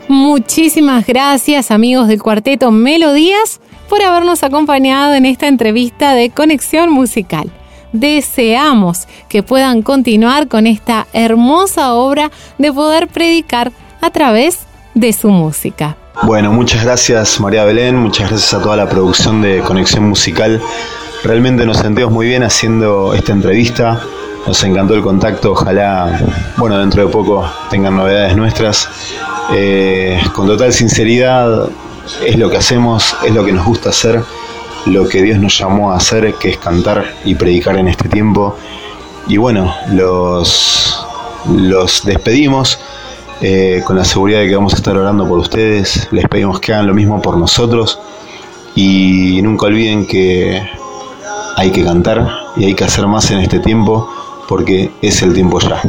Muchísimas 0.08 1.06
gracias 1.06 1.70
amigos 1.70 2.08
del 2.08 2.22
cuarteto 2.22 2.70
Melodías 2.70 3.60
por 3.88 4.02
habernos 4.02 4.42
acompañado 4.42 5.14
en 5.14 5.26
esta 5.26 5.46
entrevista 5.46 6.14
de 6.14 6.30
Conexión 6.30 6.90
Musical. 6.90 7.50
Deseamos 7.92 9.06
que 9.28 9.42
puedan 9.42 9.82
continuar 9.82 10.48
con 10.48 10.66
esta 10.66 11.06
hermosa 11.12 11.92
obra 11.94 12.30
de 12.58 12.72
poder 12.72 13.08
predicar 13.08 13.70
a 14.02 14.10
través 14.10 14.58
de 14.94 15.12
su 15.12 15.30
música. 15.30 15.96
Bueno, 16.24 16.52
muchas 16.52 16.84
gracias 16.84 17.40
María 17.40 17.64
Belén, 17.64 17.96
muchas 17.96 18.28
gracias 18.28 18.52
a 18.52 18.60
toda 18.60 18.76
la 18.76 18.88
producción 18.88 19.40
de 19.40 19.60
Conexión 19.60 20.08
Musical. 20.08 20.60
Realmente 21.24 21.64
nos 21.64 21.78
sentimos 21.78 22.12
muy 22.12 22.26
bien 22.26 22.42
haciendo 22.42 23.14
esta 23.14 23.32
entrevista. 23.32 24.00
Nos 24.46 24.62
encantó 24.64 24.94
el 24.94 25.02
contacto, 25.02 25.52
ojalá, 25.52 26.20
bueno, 26.56 26.76
dentro 26.78 27.06
de 27.06 27.12
poco 27.12 27.48
tengan 27.70 27.96
novedades 27.96 28.36
nuestras. 28.36 28.88
Eh, 29.54 30.20
con 30.34 30.48
total 30.48 30.72
sinceridad, 30.72 31.68
es 32.26 32.36
lo 32.36 32.50
que 32.50 32.56
hacemos, 32.56 33.16
es 33.24 33.32
lo 33.32 33.44
que 33.44 33.52
nos 33.52 33.64
gusta 33.64 33.90
hacer, 33.90 34.20
lo 34.86 35.08
que 35.08 35.22
Dios 35.22 35.38
nos 35.38 35.56
llamó 35.56 35.92
a 35.92 35.96
hacer, 35.98 36.34
que 36.34 36.50
es 36.50 36.58
cantar 36.58 37.04
y 37.24 37.36
predicar 37.36 37.76
en 37.76 37.86
este 37.86 38.08
tiempo. 38.08 38.56
Y 39.28 39.36
bueno, 39.36 39.72
los, 39.92 41.06
los 41.46 42.04
despedimos 42.04 42.80
eh, 43.44 43.82
con 43.84 43.96
la 43.96 44.04
seguridad 44.04 44.38
de 44.38 44.48
que 44.48 44.54
vamos 44.54 44.72
a 44.72 44.76
estar 44.76 44.96
orando 44.96 45.26
por 45.26 45.38
ustedes. 45.38 46.08
Les 46.12 46.28
pedimos 46.28 46.60
que 46.60 46.72
hagan 46.72 46.86
lo 46.86 46.94
mismo 46.94 47.20
por 47.20 47.36
nosotros. 47.36 47.98
Y 48.76 49.40
nunca 49.42 49.66
olviden 49.66 50.06
que 50.06 50.62
hay 51.56 51.70
que 51.72 51.84
cantar 51.84 52.28
y 52.56 52.66
hay 52.66 52.74
que 52.74 52.84
hacer 52.84 53.06
más 53.08 53.30
en 53.32 53.40
este 53.40 53.58
tiempo 53.58 54.08
porque 54.48 54.92
es 55.02 55.22
el 55.22 55.34
tiempo 55.34 55.58
ya. 55.58 55.82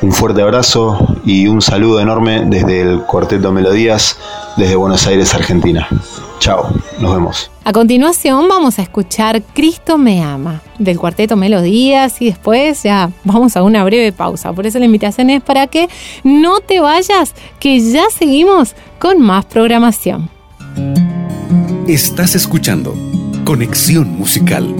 Un 0.00 0.12
fuerte 0.12 0.40
abrazo 0.40 1.16
y 1.24 1.46
un 1.46 1.60
saludo 1.60 2.00
enorme 2.00 2.44
desde 2.46 2.80
el 2.80 3.02
Cuarteto 3.02 3.52
Melodías, 3.52 4.18
desde 4.56 4.76
Buenos 4.76 5.06
Aires, 5.06 5.34
Argentina. 5.34 5.88
Chao, 6.38 6.68
nos 7.00 7.14
vemos. 7.14 7.50
A 7.64 7.72
continuación 7.72 8.48
vamos 8.48 8.78
a 8.78 8.82
escuchar 8.82 9.42
Cristo 9.42 9.98
me 9.98 10.22
ama 10.22 10.62
del 10.78 10.98
Cuarteto 10.98 11.36
Melodías 11.36 12.20
y 12.20 12.26
después 12.26 12.82
ya 12.82 13.10
vamos 13.24 13.56
a 13.56 13.62
una 13.62 13.84
breve 13.84 14.12
pausa. 14.12 14.52
Por 14.52 14.66
eso 14.66 14.78
la 14.78 14.84
invitación 14.84 15.30
es 15.30 15.42
para 15.42 15.66
que 15.66 15.88
no 16.24 16.60
te 16.60 16.80
vayas, 16.80 17.34
que 17.58 17.80
ya 17.80 18.04
seguimos 18.10 18.74
con 18.98 19.20
más 19.20 19.44
programación. 19.44 20.28
Estás 21.86 22.34
escuchando 22.34 22.94
Conexión 23.44 24.10
Musical. 24.16 24.74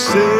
Esto 0.00 0.39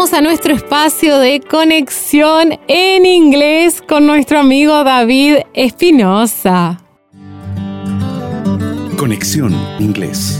Llegamos 0.00 0.18
a 0.18 0.22
nuestro 0.22 0.54
espacio 0.54 1.18
de 1.18 1.40
conexión 1.40 2.58
en 2.68 3.04
inglés 3.04 3.82
con 3.86 4.06
nuestro 4.06 4.38
amigo 4.38 4.82
David 4.82 5.40
Espinosa. 5.52 6.82
Conexión 8.96 9.54
Inglés. 9.78 10.39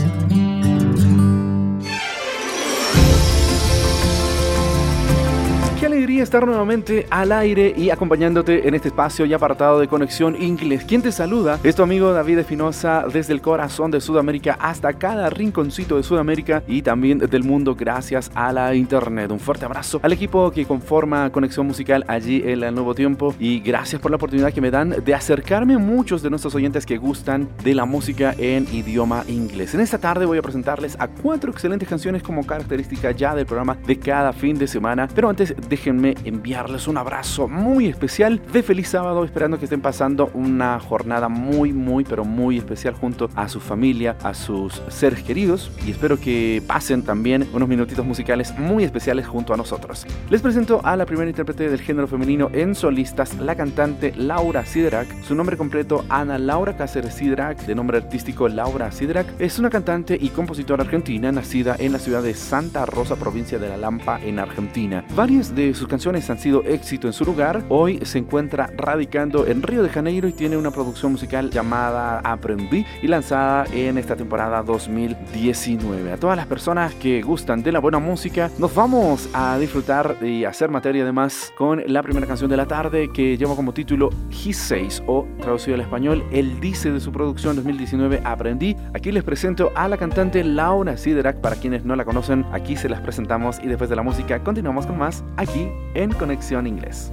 Estar 6.23 6.45
nuevamente 6.45 7.07
al 7.09 7.31
aire 7.31 7.73
y 7.75 7.89
acompañándote 7.89 8.67
en 8.67 8.75
este 8.75 8.89
espacio 8.89 9.25
y 9.25 9.33
apartado 9.33 9.79
de 9.79 9.87
conexión 9.87 10.41
inglés. 10.41 10.83
¿Quién 10.87 11.01
te 11.01 11.11
saluda? 11.11 11.59
Es 11.63 11.75
tu 11.75 11.83
amigo 11.83 12.13
David 12.13 12.39
Espinosa 12.39 13.05
desde 13.11 13.33
el 13.33 13.41
corazón 13.41 13.91
de 13.91 14.01
Sudamérica 14.01 14.57
hasta 14.59 14.93
cada 14.93 15.29
rinconcito 15.29 15.97
de 15.97 16.03
Sudamérica 16.03 16.63
y 16.67 16.81
también 16.81 17.17
del 17.17 17.43
mundo 17.43 17.75
gracias 17.75 18.31
a 18.35 18.53
la 18.53 18.75
internet. 18.75 19.31
Un 19.31 19.39
fuerte 19.39 19.65
abrazo 19.65 19.99
al 20.03 20.13
equipo 20.13 20.51
que 20.51 20.65
conforma 20.65 21.31
Conexión 21.31 21.65
Musical 21.65 22.05
allí 22.07 22.43
en 22.45 22.63
el 22.63 22.75
Nuevo 22.75 22.93
Tiempo 22.93 23.33
y 23.39 23.59
gracias 23.59 24.01
por 24.01 24.11
la 24.11 24.17
oportunidad 24.17 24.53
que 24.53 24.61
me 24.61 24.71
dan 24.71 24.95
de 25.03 25.13
acercarme 25.15 25.75
a 25.75 25.79
muchos 25.79 26.21
de 26.21 26.29
nuestros 26.29 26.53
oyentes 26.53 26.85
que 26.85 26.97
gustan 26.97 27.49
de 27.63 27.73
la 27.73 27.85
música 27.85 28.35
en 28.37 28.67
idioma 28.71 29.23
inglés. 29.27 29.73
En 29.73 29.81
esta 29.81 29.97
tarde 29.97 30.25
voy 30.25 30.37
a 30.37 30.41
presentarles 30.41 30.95
a 30.99 31.07
cuatro 31.07 31.51
excelentes 31.51 31.89
canciones 31.89 32.21
como 32.21 32.45
característica 32.45 33.11
ya 33.11 33.35
del 33.35 33.45
programa 33.45 33.77
de 33.87 33.97
cada 33.97 34.33
fin 34.33 34.57
de 34.57 34.67
semana, 34.67 35.07
pero 35.13 35.29
antes 35.29 35.55
déjenme 35.69 36.10
enviarles 36.23 36.87
un 36.87 36.97
abrazo 36.97 37.47
muy 37.47 37.87
especial 37.87 38.41
de 38.51 38.63
feliz 38.63 38.89
sábado, 38.89 39.23
esperando 39.23 39.57
que 39.57 39.65
estén 39.65 39.81
pasando 39.81 40.29
una 40.33 40.79
jornada 40.79 41.29
muy, 41.29 41.73
muy, 41.73 42.03
pero 42.03 42.25
muy 42.25 42.57
especial 42.57 42.93
junto 42.93 43.29
a 43.35 43.47
su 43.47 43.59
familia, 43.59 44.17
a 44.23 44.33
sus 44.33 44.81
seres 44.89 45.23
queridos 45.23 45.71
y 45.85 45.91
espero 45.91 46.19
que 46.19 46.61
pasen 46.67 47.03
también 47.03 47.47
unos 47.53 47.67
minutitos 47.67 48.05
musicales 48.05 48.57
muy 48.57 48.83
especiales 48.83 49.27
junto 49.27 49.53
a 49.53 49.57
nosotros. 49.57 50.05
Les 50.29 50.41
presento 50.41 50.81
a 50.83 50.95
la 50.95 51.05
primera 51.05 51.29
intérprete 51.29 51.69
del 51.69 51.81
género 51.81 52.07
femenino 52.07 52.49
en 52.53 52.75
solistas, 52.75 53.37
la 53.39 53.55
cantante 53.55 54.13
Laura 54.15 54.65
Sidrak. 54.65 55.07
Su 55.23 55.35
nombre 55.35 55.57
completo, 55.57 56.05
Ana 56.09 56.37
Laura 56.37 56.75
Cáceres 56.75 57.15
Sidrak, 57.15 57.65
de 57.65 57.75
nombre 57.75 57.97
artístico 57.97 58.47
Laura 58.47 58.91
Sidrak, 58.91 59.27
es 59.39 59.59
una 59.59 59.69
cantante 59.69 60.17
y 60.19 60.29
compositora 60.29 60.83
argentina 60.83 61.31
nacida 61.31 61.75
en 61.79 61.91
la 61.91 61.99
ciudad 61.99 62.23
de 62.23 62.33
Santa 62.33 62.85
Rosa, 62.85 63.15
provincia 63.15 63.59
de 63.59 63.69
La 63.69 63.77
Lampa, 63.77 64.19
en 64.21 64.39
Argentina. 64.39 65.03
Varias 65.15 65.55
de 65.55 65.73
sus 65.73 65.87
canciones 65.87 66.00
han 66.07 66.39
sido 66.39 66.63
éxito 66.63 67.05
en 67.05 67.13
su 67.13 67.25
lugar. 67.25 67.63
Hoy 67.69 67.99
se 68.03 68.17
encuentra 68.17 68.71
radicando 68.75 69.45
en 69.45 69.61
Río 69.61 69.83
de 69.83 69.89
Janeiro 69.89 70.27
y 70.27 70.33
tiene 70.33 70.57
una 70.57 70.71
producción 70.71 71.11
musical 71.11 71.51
llamada 71.51 72.19
Aprendí 72.23 72.85
y 73.03 73.07
lanzada 73.07 73.65
en 73.71 73.99
esta 73.99 74.15
temporada 74.15 74.63
2019. 74.63 76.11
A 76.11 76.17
todas 76.17 76.35
las 76.35 76.47
personas 76.47 76.95
que 76.95 77.21
gustan 77.21 77.61
de 77.61 77.71
la 77.71 77.79
buena 77.79 77.99
música, 77.99 78.49
nos 78.57 78.73
vamos 78.73 79.29
a 79.33 79.59
disfrutar 79.59 80.17
y 80.21 80.43
hacer 80.43 80.71
materia 80.71 81.03
además 81.03 81.53
con 81.55 81.83
la 81.85 82.01
primera 82.01 82.25
canción 82.25 82.49
de 82.49 82.57
la 82.57 82.65
tarde 82.65 83.11
que 83.13 83.37
lleva 83.37 83.55
como 83.55 83.71
título 83.71 84.09
He 84.31 84.53
Says 84.53 85.03
o 85.05 85.27
traducido 85.39 85.75
al 85.75 85.81
español 85.81 86.23
Él 86.31 86.59
dice 86.59 86.91
de 86.91 86.99
su 86.99 87.11
producción 87.11 87.55
2019 87.55 88.21
Aprendí. 88.23 88.75
Aquí 88.95 89.11
les 89.11 89.23
presento 89.23 89.71
a 89.75 89.87
la 89.87 89.97
cantante 89.97 90.43
Laura 90.43 90.97
Siderak. 90.97 91.41
Para 91.41 91.57
quienes 91.57 91.85
no 91.85 91.95
la 91.95 92.05
conocen, 92.05 92.43
aquí 92.51 92.75
se 92.75 92.89
las 92.89 93.01
presentamos 93.01 93.59
y 93.63 93.67
después 93.67 93.89
de 93.89 93.95
la 93.95 94.01
música 94.01 94.43
continuamos 94.43 94.87
con 94.87 94.97
más 94.97 95.23
aquí 95.37 95.69
en 95.93 96.11
Conexión 96.13 96.67
Inglés. 96.67 97.11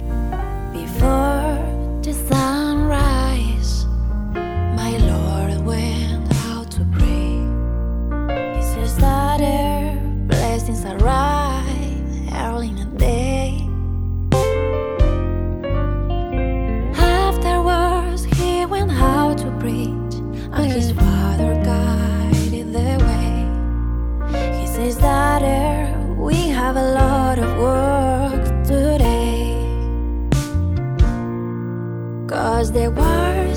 Before 0.73 1.57
the 2.01 2.13
sunrise, 2.13 3.85
my 4.75 4.97
Lord 4.97 5.29
Cause 32.29 32.71
there 32.71 32.91
were. 32.91 33.48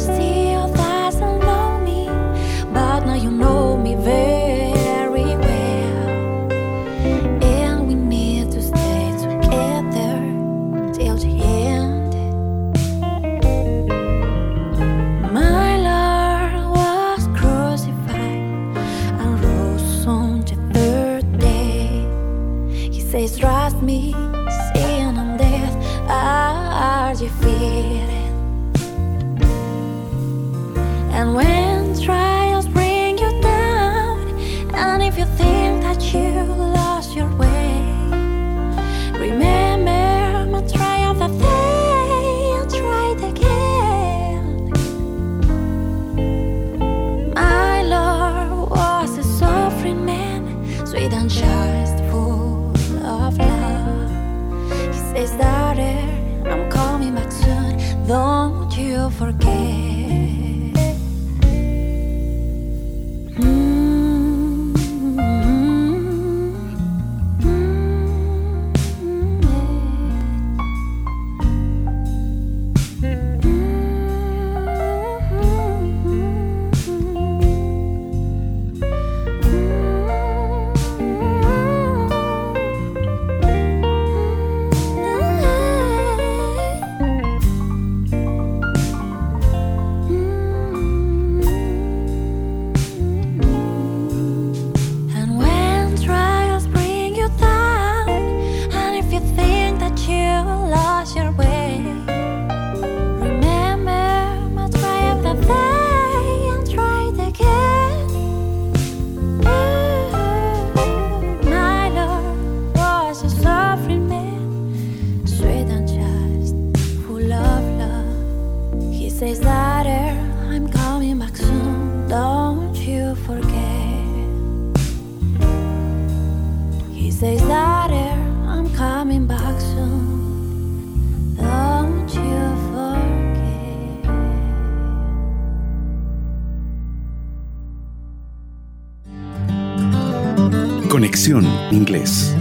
Inglés. 141.71 142.35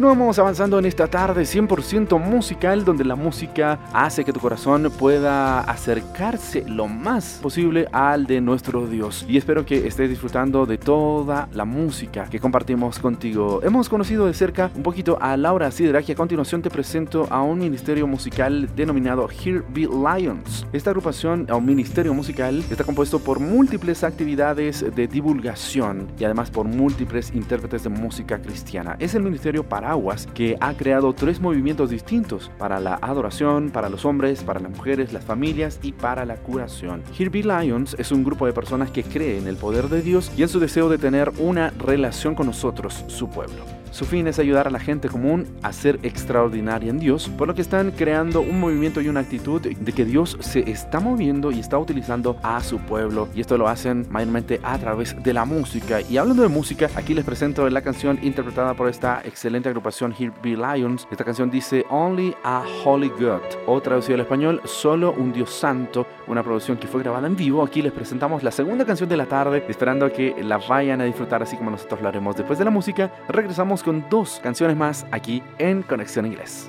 Continuamos 0.00 0.38
avanzando 0.38 0.78
en 0.78 0.86
esta 0.86 1.08
tarde 1.08 1.42
100% 1.42 2.18
musical 2.18 2.86
donde 2.86 3.04
la 3.04 3.16
música 3.16 3.78
hace 3.92 4.24
que 4.24 4.32
tu 4.32 4.40
corazón 4.40 4.90
pueda 4.98 5.60
acercarse 5.60 6.64
lo 6.66 6.88
más 6.88 7.38
posible 7.42 7.86
al 7.92 8.26
de 8.26 8.40
nuestro 8.40 8.86
Dios. 8.86 9.26
Y 9.28 9.36
espero 9.36 9.66
que 9.66 9.86
estés 9.86 10.08
disfrutando 10.08 10.64
de 10.64 10.78
toda 10.78 11.50
la 11.52 11.66
música 11.66 12.24
que 12.30 12.40
compartimos 12.40 12.98
contigo. 12.98 13.60
Hemos 13.62 13.90
conocido 13.90 14.24
de 14.24 14.32
cerca 14.32 14.70
un 14.74 14.82
poquito 14.82 15.18
a 15.20 15.36
Laura 15.36 15.70
Sidra 15.70 16.00
y 16.00 16.12
a 16.12 16.14
continuación 16.14 16.62
te 16.62 16.70
presento 16.70 17.26
a 17.28 17.42
un 17.42 17.58
ministerio 17.58 18.06
musical 18.06 18.74
denominado 18.74 19.28
Here 19.28 19.62
Be 19.68 19.82
Lions. 19.82 20.66
Esta 20.72 20.88
agrupación 20.88 21.46
o 21.52 21.60
ministerio 21.60 22.14
musical 22.14 22.64
está 22.70 22.84
compuesto 22.84 23.18
por 23.18 23.38
múltiples 23.38 24.02
actividades 24.02 24.82
de 24.96 25.06
divulgación 25.06 26.08
y 26.18 26.24
además 26.24 26.50
por 26.50 26.64
múltiples 26.64 27.34
intérpretes 27.34 27.82
de 27.82 27.90
música 27.90 28.40
cristiana. 28.40 28.96
Es 28.98 29.14
el 29.14 29.22
ministerio 29.22 29.68
Paraguas, 29.90 30.28
que 30.34 30.56
ha 30.60 30.74
creado 30.74 31.12
tres 31.14 31.40
movimientos 31.40 31.90
distintos 31.90 32.48
para 32.58 32.78
la 32.78 32.94
adoración, 33.02 33.70
para 33.70 33.88
los 33.88 34.04
hombres, 34.04 34.44
para 34.44 34.60
las 34.60 34.70
mujeres, 34.70 35.12
las 35.12 35.24
familias 35.24 35.80
y 35.82 35.90
para 35.90 36.24
la 36.24 36.36
curación. 36.36 37.02
Be 37.18 37.42
Lions 37.42 37.96
es 37.98 38.12
un 38.12 38.22
grupo 38.22 38.46
de 38.46 38.52
personas 38.52 38.92
que 38.92 39.02
cree 39.02 39.38
en 39.38 39.48
el 39.48 39.56
poder 39.56 39.88
de 39.88 40.00
Dios 40.00 40.30
y 40.36 40.44
en 40.44 40.48
su 40.48 40.60
deseo 40.60 40.88
de 40.88 40.98
tener 40.98 41.32
una 41.38 41.70
relación 41.70 42.36
con 42.36 42.46
nosotros, 42.46 43.04
su 43.08 43.28
pueblo. 43.30 43.79
Su 43.90 44.04
fin 44.04 44.28
es 44.28 44.38
ayudar 44.38 44.68
a 44.68 44.70
la 44.70 44.78
gente 44.78 45.08
común 45.08 45.46
a 45.62 45.72
ser 45.72 45.98
extraordinaria 46.02 46.90
en 46.90 47.00
Dios, 47.00 47.28
por 47.28 47.48
lo 47.48 47.54
que 47.54 47.60
están 47.60 47.90
creando 47.90 48.40
un 48.40 48.60
movimiento 48.60 49.00
y 49.00 49.08
una 49.08 49.20
actitud 49.20 49.60
de 49.60 49.92
que 49.92 50.04
Dios 50.04 50.36
se 50.40 50.70
está 50.70 51.00
moviendo 51.00 51.50
y 51.50 51.58
está 51.58 51.76
utilizando 51.76 52.36
a 52.42 52.62
su 52.62 52.78
pueblo. 52.78 53.28
Y 53.34 53.40
esto 53.40 53.58
lo 53.58 53.68
hacen 53.68 54.06
mayormente 54.08 54.60
a 54.62 54.78
través 54.78 55.20
de 55.20 55.32
la 55.32 55.44
música. 55.44 56.00
Y 56.02 56.18
hablando 56.18 56.42
de 56.42 56.48
música, 56.48 56.88
aquí 56.94 57.14
les 57.14 57.24
presento 57.24 57.68
la 57.68 57.82
canción 57.82 58.18
interpretada 58.22 58.74
por 58.74 58.88
esta 58.88 59.22
excelente 59.24 59.68
agrupación 59.68 60.14
Here 60.16 60.32
Be 60.42 60.50
Lions. 60.50 61.08
Esta 61.10 61.24
canción 61.24 61.50
dice 61.50 61.84
Only 61.90 62.34
a 62.44 62.62
Holy 62.84 63.08
God, 63.08 63.40
o 63.66 63.80
traducido 63.80 64.14
al 64.14 64.20
español, 64.20 64.60
Solo 64.64 65.12
un 65.12 65.32
Dios 65.32 65.50
Santo, 65.50 66.06
una 66.28 66.44
producción 66.44 66.78
que 66.78 66.86
fue 66.86 67.02
grabada 67.02 67.26
en 67.26 67.34
vivo. 67.34 67.62
Aquí 67.64 67.82
les 67.82 67.92
presentamos 67.92 68.44
la 68.44 68.52
segunda 68.52 68.84
canción 68.84 69.08
de 69.08 69.16
la 69.16 69.26
tarde, 69.26 69.64
esperando 69.68 70.10
que 70.12 70.36
la 70.44 70.58
vayan 70.58 71.00
a 71.00 71.04
disfrutar 71.04 71.42
así 71.42 71.56
como 71.56 71.72
nosotros 71.72 72.00
lo 72.00 72.08
haremos. 72.08 72.36
Después 72.36 72.58
de 72.58 72.64
la 72.64 72.70
música, 72.70 73.10
regresamos 73.28 73.79
con 73.82 74.04
dos 74.10 74.40
canciones 74.42 74.76
más 74.76 75.06
aquí 75.10 75.42
en 75.58 75.82
Conexión 75.82 76.26
Inglés. 76.26 76.68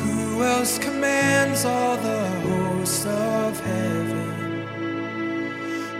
Who 0.00 0.42
else 0.42 0.78
commands 0.78 1.64
all 1.64 1.96
the 1.96 2.28
hosts 2.46 3.04
of 3.06 3.60
heaven? 3.64 4.66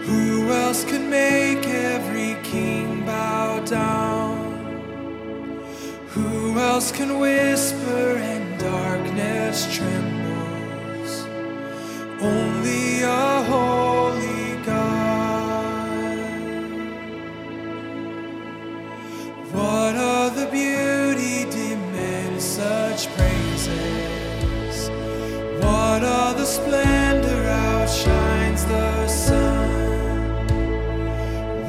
Who 0.07 0.51
else 0.53 0.85
can 0.85 1.11
make 1.11 1.67
every 1.67 2.37
king 2.43 3.05
bow 3.05 3.61
down? 3.65 4.39
Who 6.15 6.59
else 6.59 6.93
can 6.93 7.19
whisper 7.19 8.17
and 8.17 8.59
darkness 8.59 9.67
trembles? 9.75 11.27
Only 12.21 13.03
a 13.03 13.43
holy 13.45 14.57
God. 14.65 14.98
Such 22.69 23.09
praises? 23.17 24.77
What 25.65 26.03
other 26.03 26.45
splendor 26.45 27.43
outshines 27.71 28.63
the 28.67 29.09
sun? 29.09 29.69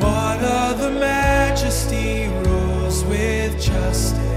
What 0.04 0.40
other 0.66 0.92
majesty 0.92 2.28
rules 2.44 3.04
with 3.06 3.52
justice? 3.62 4.29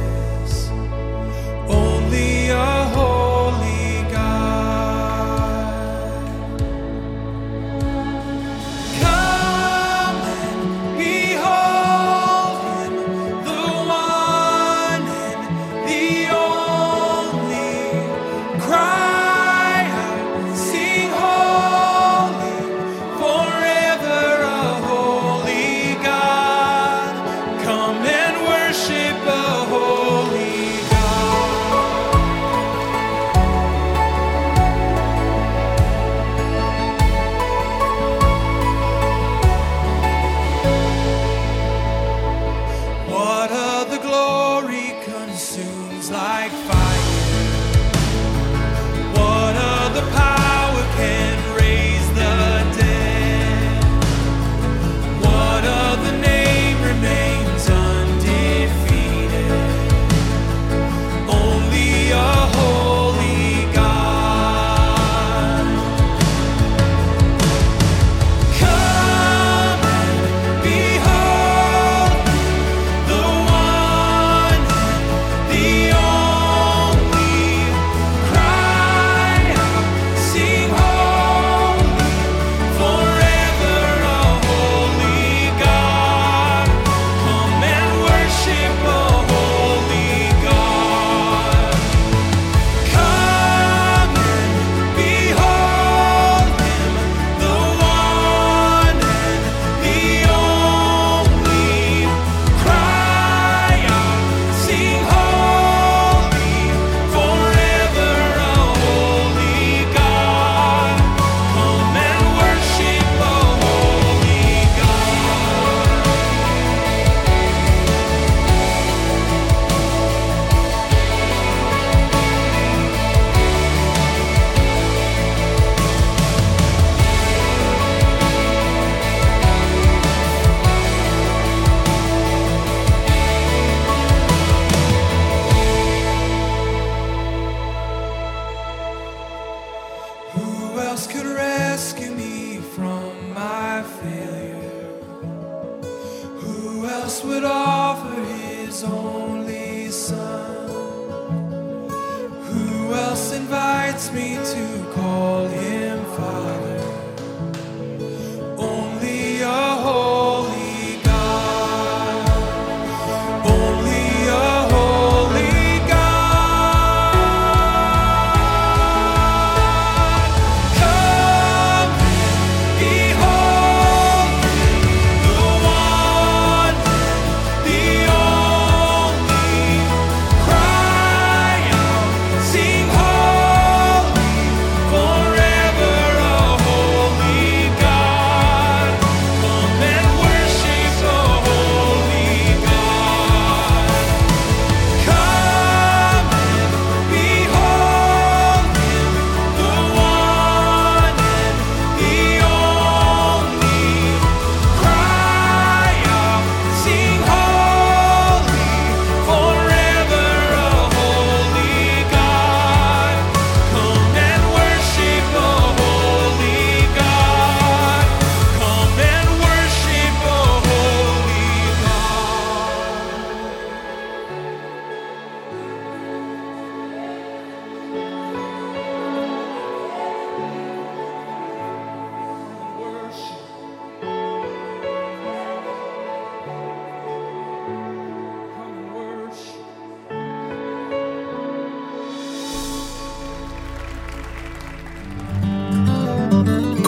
Would 147.32 147.44
offer 147.44 148.20
his 148.24 148.84
only 148.84 149.21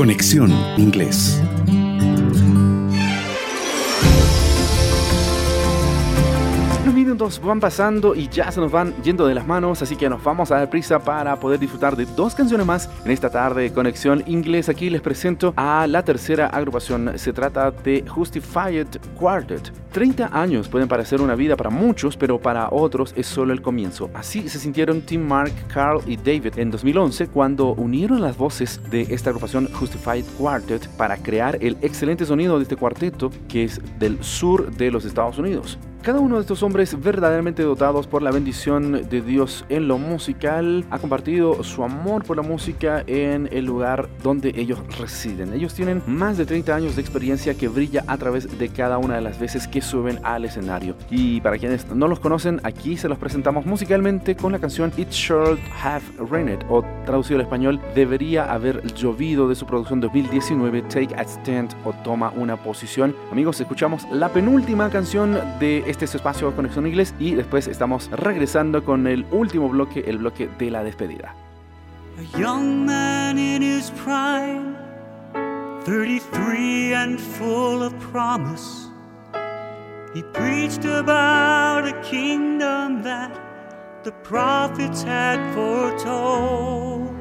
Conexión 0.05 0.53
Inglés. 0.77 1.44
Minutos 7.15 7.41
van 7.41 7.61
pasando 7.61 8.17
y 8.17 8.29
ya 8.29 8.51
se 8.51 8.61
nos 8.61 8.73
van 8.73 8.93
yendo 9.05 9.25
de 9.29 9.37
las 9.37 9.47
manos, 9.47 9.81
así 9.83 9.95
que 9.95 10.09
nos 10.09 10.25
vamos 10.25 10.51
a 10.51 10.57
dar 10.57 10.69
prisa 10.69 10.99
para 10.99 11.39
poder 11.39 11.61
disfrutar 11.61 11.95
de 11.95 12.07
dos 12.07 12.35
canciones 12.35 12.67
más 12.67 12.91
en 13.05 13.13
esta 13.13 13.31
tarde 13.31 13.63
de 13.63 13.73
Conexión 13.73 14.25
Inglés. 14.27 14.69
Aquí 14.69 14.91
les 14.91 15.01
presento 15.01 15.55
a 15.55 15.87
la 15.87 16.03
tercera 16.03 16.49
agrupación. 16.49 17.17
Se 17.17 17.33
trata 17.33 17.71
de 17.71 18.05
Justified 18.09 18.89
Quartet. 19.17 19.73
30 19.93 20.29
años 20.33 20.69
pueden 20.69 20.89
parecer 20.89 21.21
una 21.21 21.37
vida 21.37 21.57
para 21.57 21.71
muchos, 21.71 22.17
pero 22.17 22.41
para 22.41 22.69
otros 22.73 23.15
es 23.17 23.29
solo 23.29 23.53
el 23.53 23.63
comienzo. 23.63 24.11
Así 24.13 24.49
se 24.49 24.59
sintieron 24.59 25.03
Tim 25.03 25.25
Mark, 25.25 25.53
Carl 25.73 26.01
y 26.09 26.17
David 26.17 26.59
en 26.59 26.73
2011 26.73 27.29
cuando 27.29 27.75
unieron 27.75 28.23
las 28.23 28.37
voces 28.37 28.81
de 28.91 29.03
esta 29.03 29.31
agrupación 29.31 29.73
Justified 29.73 30.25
Quartet 30.37 30.89
para 30.97 31.17
crear 31.17 31.59
el 31.61 31.77
excelente 31.81 32.27
sonido 32.27 32.57
de 32.57 32.65
este 32.65 32.75
cuarteto 32.75 33.31
que 33.47 33.63
es 33.63 33.81
del 34.01 34.21
sur 34.25 34.73
de 34.73 34.91
los 34.91 35.05
Estados 35.05 35.39
Unidos. 35.39 35.79
Cada 36.05 36.21
uno 36.21 36.35
de 36.35 36.43
estos 36.43 36.63
hombres 36.63 37.01
verdaderamente 37.01 37.63
dotados 37.63 38.07
por 38.07 38.21
la 38.21 38.31
bendición 38.31 39.09
de 39.09 39.23
Dios 39.23 39.65
en 39.71 39.89
lo 39.89 39.97
musical 39.97 40.85
ha 40.91 40.99
compartido 40.99 41.65
su 41.65 41.83
amor 41.83 42.27
por 42.27 42.37
la 42.37 42.43
música 42.43 43.03
en 43.07 43.49
el 43.51 43.65
lugar 43.65 44.11
donde 44.23 44.53
ellos 44.55 44.81
residen. 44.99 45.55
Ellos 45.55 45.73
tienen 45.73 46.03
más 46.07 46.37
de 46.37 46.45
30 46.45 46.77
años 46.77 46.95
de 46.95 47.01
experiencia 47.01 47.55
que 47.55 47.69
brilla 47.69 48.05
a 48.07 48.19
través 48.19 48.59
de 48.59 48.69
cada 48.69 48.99
una 48.99 49.15
de 49.15 49.23
las 49.23 49.39
veces 49.39 49.67
que 49.67 49.81
suben 49.81 50.21
al 50.25 50.45
escenario. 50.45 50.95
Y 51.09 51.41
para 51.41 51.57
quienes 51.57 51.87
no 51.91 52.07
los 52.07 52.21
conocen, 52.21 52.61
aquí 52.65 52.99
se 52.99 53.09
los 53.09 53.17
presentamos 53.17 53.65
musicalmente 53.65 54.37
con 54.37 54.53
la 54.53 54.59
canción 54.59 54.93
It 54.99 55.09
Should 55.09 55.59
Have 55.83 56.05
Rained 56.31 56.67
o 56.69 56.85
traducido 57.07 57.37
al 57.37 57.47
español 57.47 57.81
Debería 57.95 58.53
haber 58.53 58.85
llovido 58.93 59.49
de 59.49 59.55
su 59.55 59.65
producción 59.65 60.03
2019 60.03 60.83
Take 60.83 61.15
a 61.17 61.23
Stand 61.23 61.75
o 61.87 61.95
Toma 62.05 62.31
una 62.37 62.63
posición. 62.63 63.17
Amigos, 63.33 63.59
escuchamos 63.59 64.07
la 64.13 64.29
penúltima 64.29 64.91
canción 64.91 65.39
de 65.59 65.94
este 65.95 66.07
es 66.07 66.15
espacio 66.17 66.51
de 66.51 66.57
Conexión 66.57 66.89
Inglés 66.89 67.15
y 67.21 67.37
después 67.37 67.69
estamos 67.69 68.11
regresando 68.11 68.85
con 68.85 69.07
el 69.07 69.25
último 69.31 69.69
bloque, 69.69 70.03
el 70.09 70.19
bloque 70.19 70.51
de 70.59 70.69
la 70.69 70.83
despedida. 70.83 71.37
A 72.19 72.37
young 72.37 72.85
man 72.85 73.39
in 73.39 73.63
his 73.63 73.93
prime, 74.05 74.75
33 75.85 76.95
and 76.95 77.21
full 77.21 77.81
of 77.85 77.95
promise. 78.11 78.91
He 80.15 80.23
preached 80.33 80.85
about 80.85 81.87
a 81.87 81.93
kingdom 82.03 83.05
that 83.05 83.31
the 84.03 84.11
prophets 84.25 85.05
had 85.05 85.39
foretold. 85.55 87.15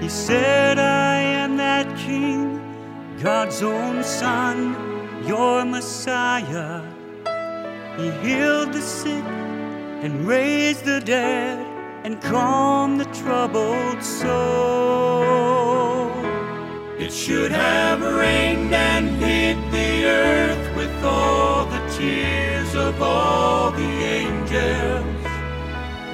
He 0.00 0.08
said, 0.08 0.78
I 0.78 1.20
am 1.20 1.58
that 1.58 1.94
king, 1.98 2.58
God's 3.22 3.62
own 3.62 4.02
son, 4.02 4.74
your 5.26 5.66
Messiah. 5.66 6.93
He 7.96 8.10
healed 8.10 8.72
the 8.72 8.80
sick 8.80 9.24
and 10.02 10.26
raised 10.26 10.84
the 10.84 11.00
dead 11.00 11.64
and 12.04 12.20
calmed 12.20 13.00
the 13.00 13.04
troubled 13.22 14.02
soul. 14.02 15.44
It 16.98 17.12
should 17.12 17.52
have 17.52 18.00
rained 18.02 18.74
and 18.74 19.10
hit 19.10 19.56
the 19.70 20.06
earth 20.06 20.76
with 20.76 21.04
all 21.04 21.66
the 21.66 21.78
tears 21.96 22.74
of 22.74 23.00
all 23.00 23.70
the 23.70 23.92
angels, 24.18 25.04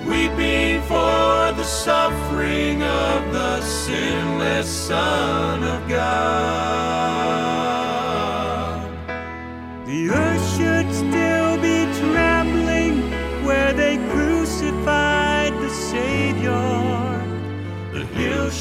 weeping 0.07 0.83
for 0.83 1.53
the 1.57 1.65
suffering 1.65 2.83
of 2.83 3.33
the 3.33 3.63
sinless 3.63 4.69
Son 4.69 5.65
of 5.65 5.89
God. 5.89 7.60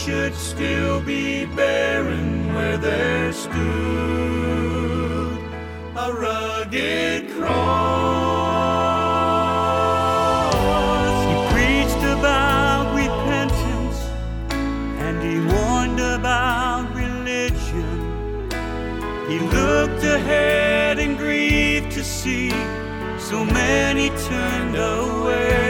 Should 0.06 0.34
still 0.34 1.02
be 1.02 1.46
barren 1.46 2.54
where 2.54 2.78
there 2.78 3.34
stood 3.34 3.52
a 5.98 6.14
rugged 6.14 7.30
cross. 7.32 7.50
He 11.28 11.36
preached 11.54 12.04
about 12.18 12.96
repentance 12.96 14.00
and 15.04 15.22
he 15.22 15.36
warned 15.54 16.00
about 16.00 16.96
religion. 16.96 18.50
He 19.28 19.38
looked 19.40 20.04
ahead 20.06 20.98
and 20.98 21.18
grieved 21.18 21.92
to 21.92 22.06
see 22.06 22.52
so 23.20 23.44
many 23.44 24.12
turned 24.12 24.78
away. 24.78 25.69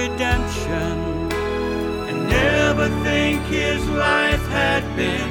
Redemption 0.00 0.96
and 2.08 2.18
never 2.26 2.88
think 3.04 3.42
his 3.44 3.86
life 3.88 4.44
had 4.48 4.82
been 4.96 5.30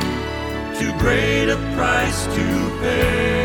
too 0.80 0.94
great 1.00 1.50
a 1.50 1.58
price 1.76 2.26
to 2.36 2.46
pay. 2.82 3.40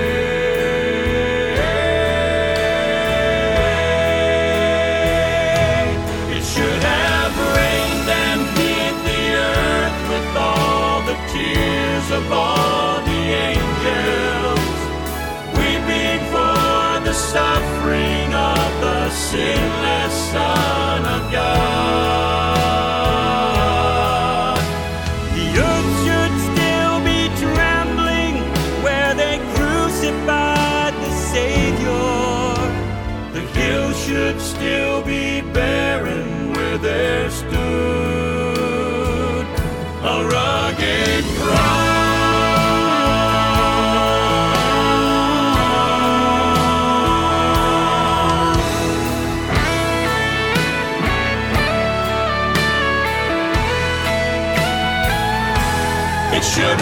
It 6.37 6.45
should 6.53 6.83
have 6.93 7.33
rained 7.57 8.09
and 8.27 8.41
hit 8.61 8.95
the 9.09 9.22
earth 9.53 10.01
with 10.12 10.29
all 10.49 10.97
the 11.11 11.18
tears 11.33 12.07
of 12.18 12.25
all 12.31 13.01
the 13.11 13.22
angels, 13.51 14.75
weeping 15.57 16.20
for 16.35 16.85
the 17.09 17.14
suffering 17.33 18.29
of 18.35 18.68
the 18.85 19.11
sinless 19.11 20.14
Son 20.33 20.94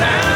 It 0.03 0.32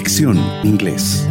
Conexión 0.00 0.38
Inglés. 0.64 1.29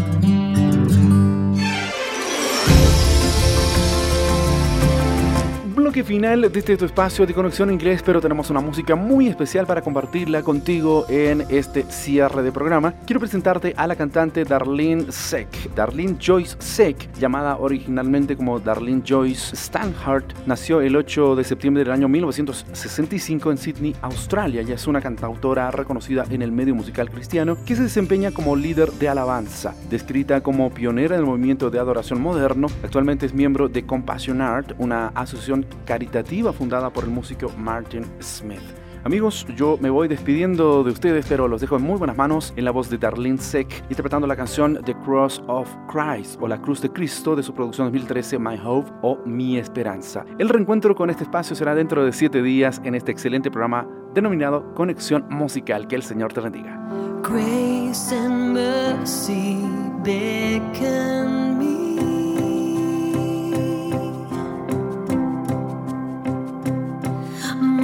Bloque 6.00 6.04
final 6.04 6.42
de 6.42 6.60
este 6.60 6.78
tu 6.78 6.86
espacio 6.86 7.26
de 7.26 7.34
conexión 7.34 7.72
inglés, 7.72 8.02
pero 8.06 8.22
tenemos 8.22 8.50
una 8.50 8.60
música 8.60 8.96
muy 8.96 9.28
especial 9.28 9.66
para 9.66 9.82
compartirla 9.82 10.44
contigo 10.44 11.06
en 11.10 11.46
este 11.50 11.84
cierre 11.84 12.44
de 12.44 12.52
programa. 12.52 12.94
Quiero 13.06 13.20
presentarte 13.20 13.74
a 13.76 13.88
la 13.88 13.96
cantante 13.96 14.44
Darlene 14.44 15.12
Seck. 15.12 15.74
Darlene 15.76 16.18
Joyce 16.20 16.56
Seck, 16.60 17.12
llamada 17.20 17.58
originalmente 17.58 18.36
como 18.36 18.60
Darlene 18.60 19.04
Joyce 19.08 19.56
Stanhart, 19.56 20.26
nació 20.46 20.82
el 20.82 20.96
8 20.96 21.36
de 21.36 21.44
septiembre 21.44 21.84
del 21.84 21.94
año 21.94 22.08
1965 22.08 23.52
en 23.52 23.58
Sydney, 23.58 23.96
Australia. 24.02 24.62
Ella 24.62 24.76
es 24.76 24.88
una 24.88 25.02
cantautora 25.02 25.72
reconocida 25.72 26.26
en 26.30 26.42
el 26.42 26.52
medio 26.52 26.76
musical 26.76 27.10
cristiano 27.10 27.58
que 27.66 27.76
se 27.76 27.84
desempeña 27.84 28.32
como 28.32 28.56
líder 28.56 28.92
de 28.94 29.10
alabanza. 29.10 29.74
Descrita 29.90 30.42
como 30.42 30.70
pionera 30.72 31.16
en 31.16 31.22
el 31.22 31.28
movimiento 31.28 31.70
de 31.70 31.80
adoración 31.80 32.22
moderno, 32.22 32.68
actualmente 32.84 33.26
es 33.26 33.34
miembro 33.34 33.70
de 33.70 33.86
Compassion 33.86 34.42
Art, 34.42 34.74
una 34.78 35.08
asociación 35.10 35.66
caritativa 35.90 36.54
fundada 36.54 36.92
por 36.92 37.04
el 37.04 37.10
músico 37.10 37.52
Martin 37.58 38.06
Smith. 38.22 38.62
Amigos, 39.04 39.48
yo 39.56 39.76
me 39.82 39.90
voy 39.90 40.08
despidiendo 40.08 40.84
de 40.84 40.92
ustedes, 40.92 41.26
pero 41.28 41.48
los 41.48 41.62
dejo 41.62 41.78
en 41.78 41.82
muy 41.82 41.98
buenas 41.98 42.16
manos 42.16 42.54
en 42.56 42.66
la 42.66 42.70
voz 42.70 42.92
de 42.92 43.00
Darlene 43.00 43.40
Seck, 43.40 43.86
interpretando 43.90 44.28
la 44.28 44.36
canción 44.36 44.80
The 44.86 44.94
Cross 45.04 45.42
of 45.48 45.68
Christ 45.92 46.40
o 46.42 46.48
La 46.48 46.62
Cruz 46.62 46.80
de 46.82 46.92
Cristo 46.92 47.36
de 47.36 47.42
su 47.42 47.56
producción 47.56 47.88
2013 47.88 48.38
My 48.38 48.60
Hope 48.64 48.92
o 49.02 49.18
Mi 49.26 49.58
Esperanza. 49.58 50.26
El 50.38 50.50
reencuentro 50.50 50.94
con 50.94 51.10
este 51.10 51.24
espacio 51.24 51.56
será 51.56 51.74
dentro 51.74 52.06
de 52.06 52.14
siete 52.14 52.44
días 52.44 52.80
en 52.84 52.94
este 52.94 53.12
excelente 53.12 53.50
programa 53.50 53.88
denominado 54.14 54.76
Conexión 54.76 55.26
Musical. 55.28 55.88
Que 55.88 55.96
el 55.96 56.04
Señor 56.04 56.34
te 56.34 56.42
bendiga. 56.42 56.80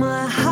My 0.05 0.27
heart 0.27 0.44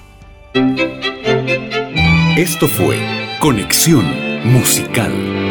Esto 2.37 2.69
fue 2.69 2.99
Conexión 3.41 4.05
Musical. 4.45 5.42